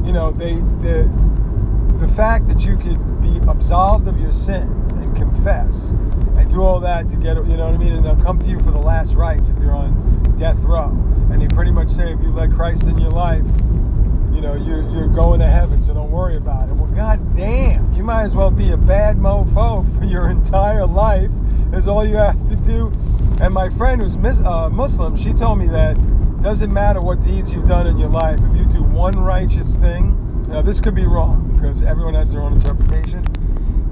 you 0.06 0.14
know, 0.14 0.32
they 0.32 0.56
the 0.82 1.10
the 2.00 2.08
fact 2.16 2.48
that 2.48 2.62
you 2.62 2.78
could 2.78 3.22
be 3.22 3.38
absolved 3.50 4.08
of 4.08 4.20
your 4.20 4.32
sins 4.32 4.94
and 4.94 5.16
confess 5.16 5.76
and 6.38 6.50
do 6.50 6.64
all 6.64 6.80
that 6.80 7.10
to 7.10 7.16
get, 7.16 7.36
you 7.36 7.58
know 7.58 7.66
what 7.66 7.76
I 7.76 7.78
mean? 7.78 7.94
And 7.94 8.06
they'll 8.06 8.24
come 8.24 8.40
to 8.40 8.48
you 8.48 8.60
for 8.60 8.72
the 8.72 8.80
last 8.80 9.14
rites 9.14 9.50
if 9.50 9.58
you're 9.60 9.76
on 9.76 10.36
death 10.40 10.58
row. 10.60 10.90
And 11.32 11.42
they 11.42 11.48
pretty 11.48 11.72
much 11.72 11.90
say 11.90 12.14
if 12.14 12.22
you 12.22 12.32
let 12.32 12.52
Christ 12.52 12.84
in 12.84 12.98
your 12.98 13.12
life, 13.12 13.46
you 14.34 14.42
know, 14.42 14.56
you're, 14.56 14.90
you're 14.90 15.08
going 15.08 15.40
to 15.40 15.48
heaven, 15.48 15.84
so 15.84 15.94
don't 15.94 16.12
worry 16.12 16.38
about 16.38 16.70
it. 16.70 16.76
Well, 16.76 16.92
god 16.92 17.36
damn, 17.36 17.94
you 17.94 18.04
might 18.04 18.24
as 18.24 18.36
well 18.36 18.52
be 18.52 18.72
a 18.72 18.78
bad 18.78 19.18
mofo 19.18 19.84
for 19.98 20.06
your 20.06 20.30
entire 20.30 20.86
life, 20.86 21.32
is 21.74 21.88
all 21.88 22.06
you 22.06 22.16
have 22.18 22.48
to 22.50 22.56
do. 22.56 22.92
And 23.42 23.54
my 23.54 23.70
friend 23.70 24.02
who's 24.02 24.16
uh, 24.16 24.70
Muslim, 24.70 25.16
she 25.18 25.34
told 25.34 25.60
me 25.60 25.68
that 25.68 25.96
doesn't 26.42 26.72
matter 26.72 27.02
what 27.02 27.24
deeds 27.24 27.52
you've 27.52 27.68
done 27.68 27.86
in 27.88 27.98
your 27.98 28.10
life, 28.10 28.40
if 28.40 28.56
you 28.56 28.66
do 28.66 28.84
one 28.84 29.20
righteous 29.20 29.76
thing, 29.76 30.46
now 30.48 30.62
this 30.62 30.80
could 30.80 30.96
be 30.96 31.06
wrong 31.06 31.52
because 31.56 31.82
everyone 31.82 32.14
has 32.14 32.32
their 32.32 32.42
own 32.42 32.54
interpretation. 32.54 33.26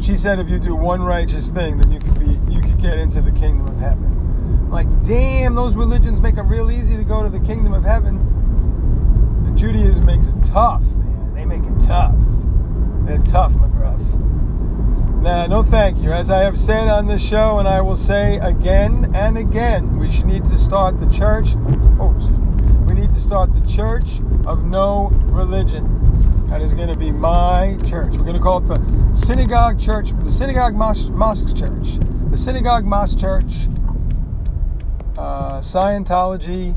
She 0.02 0.15
said 0.15 0.39
if 0.39 0.47
you 0.47 0.60
do 0.60 0.76
one 0.76 1.02
righteous 1.02 1.50
thing, 1.50 1.78
then 1.78 1.91
you 1.91 2.00
could 2.00 2.19
be 2.19 2.54
you 2.54 2.62
could 2.62 2.82
get 2.82 2.97
into 2.97 3.21
the 3.21 3.32
kingdom 3.32 3.67
of 3.67 3.78
heaven. 3.80 4.16
Like, 4.69 4.88
damn, 5.03 5.56
those 5.56 5.75
religions 5.75 6.19
make 6.19 6.38
it 6.38 6.41
real 6.41 6.69
easy 6.69 6.97
to 6.97 7.03
go 7.03 7.23
to 7.23 7.30
the 7.30 7.39
kingdom 7.39 7.73
of 7.73 7.84
heaven. 7.84 8.17
And 9.47 9.58
Judaism 9.58 10.06
makes 10.06 10.25
it 10.25 10.43
tough, 10.45 10.82
man. 10.82 11.34
They 11.34 11.45
make 11.45 11.63
it 11.63 11.86
tough. 11.86 12.15
They're 13.06 13.17
tough, 13.19 13.53
McGruff. 13.53 13.97
Nah, 15.21 15.47
no 15.47 15.63
thank 15.63 15.97
you. 15.99 16.12
As 16.12 16.30
I 16.30 16.39
have 16.39 16.60
said 16.60 16.88
on 16.88 17.08
this 17.08 17.21
show, 17.21 17.60
and 17.60 17.67
I 17.67 17.82
will 17.82 17.95
say 17.95 18.38
again 18.38 19.12
and 19.15 19.38
again, 19.38 19.97
we 19.97 20.12
should 20.12 20.25
need 20.25 20.45
to 20.45 20.58
start 20.58 20.99
the 20.99 21.08
church. 21.08 21.49
Oh, 21.99 22.13
we 22.88 22.93
need 22.93 23.13
to 23.13 23.19
start 23.19 23.53
the 23.53 23.65
church 23.71 24.21
of 24.45 24.63
no 24.63 25.10
religion. 25.25 26.47
That 26.49 26.62
is 26.62 26.73
going 26.73 26.88
to 26.89 26.95
be 26.95 27.12
my 27.12 27.77
church. 27.88 28.12
We're 28.13 28.23
going 28.23 28.36
to 28.36 28.39
call 28.39 28.60
it 28.60 28.67
the 28.67 29.25
Synagogue 29.25 29.80
Church, 29.80 30.12
the 30.23 30.32
Synagogue 30.32 30.75
Mos- 30.75 31.10
Mosques 31.10 31.51
Church, 31.51 31.99
the 32.30 32.38
Synagogue 32.38 32.86
Mosque 32.86 33.17
Church, 33.17 33.67
uh, 35.17 35.60
Scientology. 35.62 36.75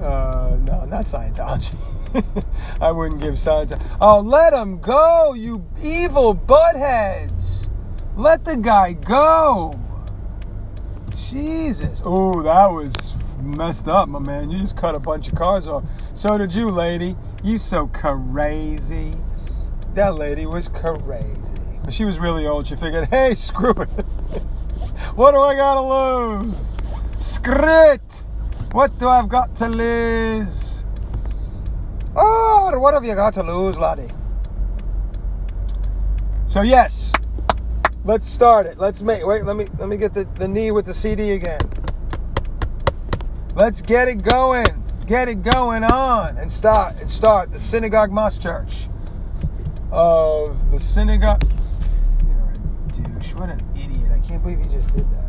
Uh, 0.00 0.56
no, 0.64 0.84
not 0.84 1.06
Scientology. 1.06 1.76
I 2.80 2.92
wouldn't 2.92 3.20
give 3.20 3.34
Scientology. 3.34 3.96
Oh, 4.00 4.20
let 4.20 4.52
him 4.52 4.80
go, 4.80 5.34
you 5.34 5.64
evil 5.82 6.34
buttheads. 6.34 7.68
Let 8.16 8.44
the 8.44 8.56
guy 8.56 8.92
go. 8.92 9.78
Jesus. 11.30 12.00
Oh, 12.04 12.42
that 12.42 12.66
was 12.66 12.94
messed 13.42 13.88
up, 13.88 14.08
my 14.08 14.18
man. 14.18 14.50
You 14.50 14.60
just 14.60 14.76
cut 14.76 14.94
a 14.94 14.98
bunch 14.98 15.28
of 15.28 15.34
cars 15.34 15.66
off. 15.66 15.84
So 16.14 16.38
did 16.38 16.54
you, 16.54 16.70
lady. 16.70 17.16
You 17.42 17.58
so 17.58 17.88
crazy. 17.88 19.14
That 19.94 20.14
lady 20.14 20.46
was 20.46 20.68
crazy. 20.68 21.40
But 21.84 21.94
she 21.94 22.04
was 22.04 22.18
really 22.18 22.46
old. 22.46 22.66
She 22.66 22.76
figured, 22.76 23.08
hey, 23.08 23.34
screw 23.34 23.70
it. 23.70 23.88
what 25.14 25.32
do 25.32 25.40
I 25.40 25.54
gotta 25.54 25.82
lose? 25.82 26.75
It. 27.48 28.00
What 28.72 28.98
do 28.98 29.08
I've 29.08 29.28
got 29.28 29.54
to 29.56 29.68
lose? 29.68 30.82
Oh, 32.16 32.76
what 32.76 32.92
have 32.92 33.04
you 33.04 33.14
got 33.14 33.34
to 33.34 33.44
lose, 33.44 33.78
laddie? 33.78 34.08
So 36.48 36.62
yes, 36.62 37.12
let's 38.04 38.28
start 38.28 38.66
it. 38.66 38.78
Let's 38.78 39.00
make. 39.00 39.24
Wait, 39.24 39.44
let 39.44 39.54
me 39.54 39.66
let 39.78 39.88
me 39.88 39.96
get 39.96 40.12
the, 40.12 40.24
the 40.34 40.48
knee 40.48 40.72
with 40.72 40.86
the 40.86 40.94
CD 40.94 41.32
again. 41.32 41.60
Let's 43.54 43.80
get 43.80 44.08
it 44.08 44.22
going. 44.22 44.82
Get 45.06 45.28
it 45.28 45.44
going 45.44 45.84
on 45.84 46.38
and 46.38 46.50
start 46.50 46.96
and 46.98 47.08
start 47.08 47.52
the 47.52 47.60
synagogue 47.60 48.10
mosque 48.10 48.40
church 48.40 48.88
of 49.92 50.56
the 50.72 50.80
synagogue. 50.80 51.44
You're 52.26 53.06
a 53.06 53.18
douche. 53.18 53.34
What 53.34 53.50
an 53.50 53.64
idiot! 53.76 54.10
I 54.10 54.18
can't 54.26 54.42
believe 54.42 54.58
you 54.58 54.66
just 54.66 54.92
did 54.96 55.08
that. 55.12 55.25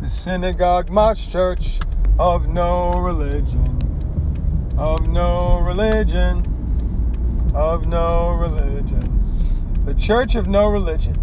The 0.00 0.08
synagogue 0.10 0.90
mosque 0.90 1.30
church 1.30 1.78
of 2.18 2.48
no 2.48 2.90
religion, 2.92 4.74
of 4.78 5.08
no 5.08 5.58
religion, 5.60 7.52
of 7.54 7.86
no 7.86 8.30
religion. 8.30 9.82
The 9.86 9.94
church 9.94 10.34
of 10.34 10.46
no 10.48 10.66
religion. 10.66 11.16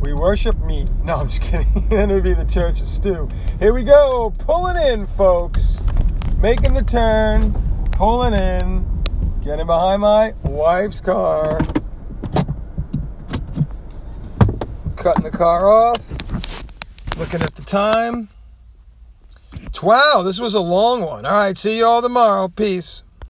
We 0.00 0.12
worship 0.12 0.58
me. 0.64 0.86
No, 1.02 1.16
I'm 1.16 1.28
just 1.28 1.40
kidding. 1.40 1.86
it 1.90 2.08
would 2.08 2.24
be 2.24 2.34
the 2.34 2.44
church 2.44 2.80
of 2.80 2.88
Stu. 2.88 3.28
Here 3.58 3.72
we 3.72 3.84
go. 3.84 4.34
Pulling 4.38 4.76
in, 4.76 5.06
folks. 5.06 5.78
Making 6.38 6.74
the 6.74 6.82
turn. 6.82 7.52
Pulling 7.92 8.34
in. 8.34 8.84
Getting 9.42 9.66
behind 9.66 10.02
my 10.02 10.34
wife's 10.42 11.00
car. 11.00 11.58
Cutting 14.96 15.22
the 15.22 15.30
car 15.30 15.70
off. 15.70 16.00
Looking 17.16 17.42
at 17.42 17.53
time. 17.64 18.28
Wow, 19.82 20.22
this 20.24 20.40
was 20.40 20.54
a 20.54 20.60
long 20.60 21.02
one. 21.02 21.24
All 21.26 21.32
right, 21.32 21.56
see 21.56 21.78
you 21.78 21.86
all 21.86 22.02
tomorrow. 22.02 22.48
Peace. 22.48 23.03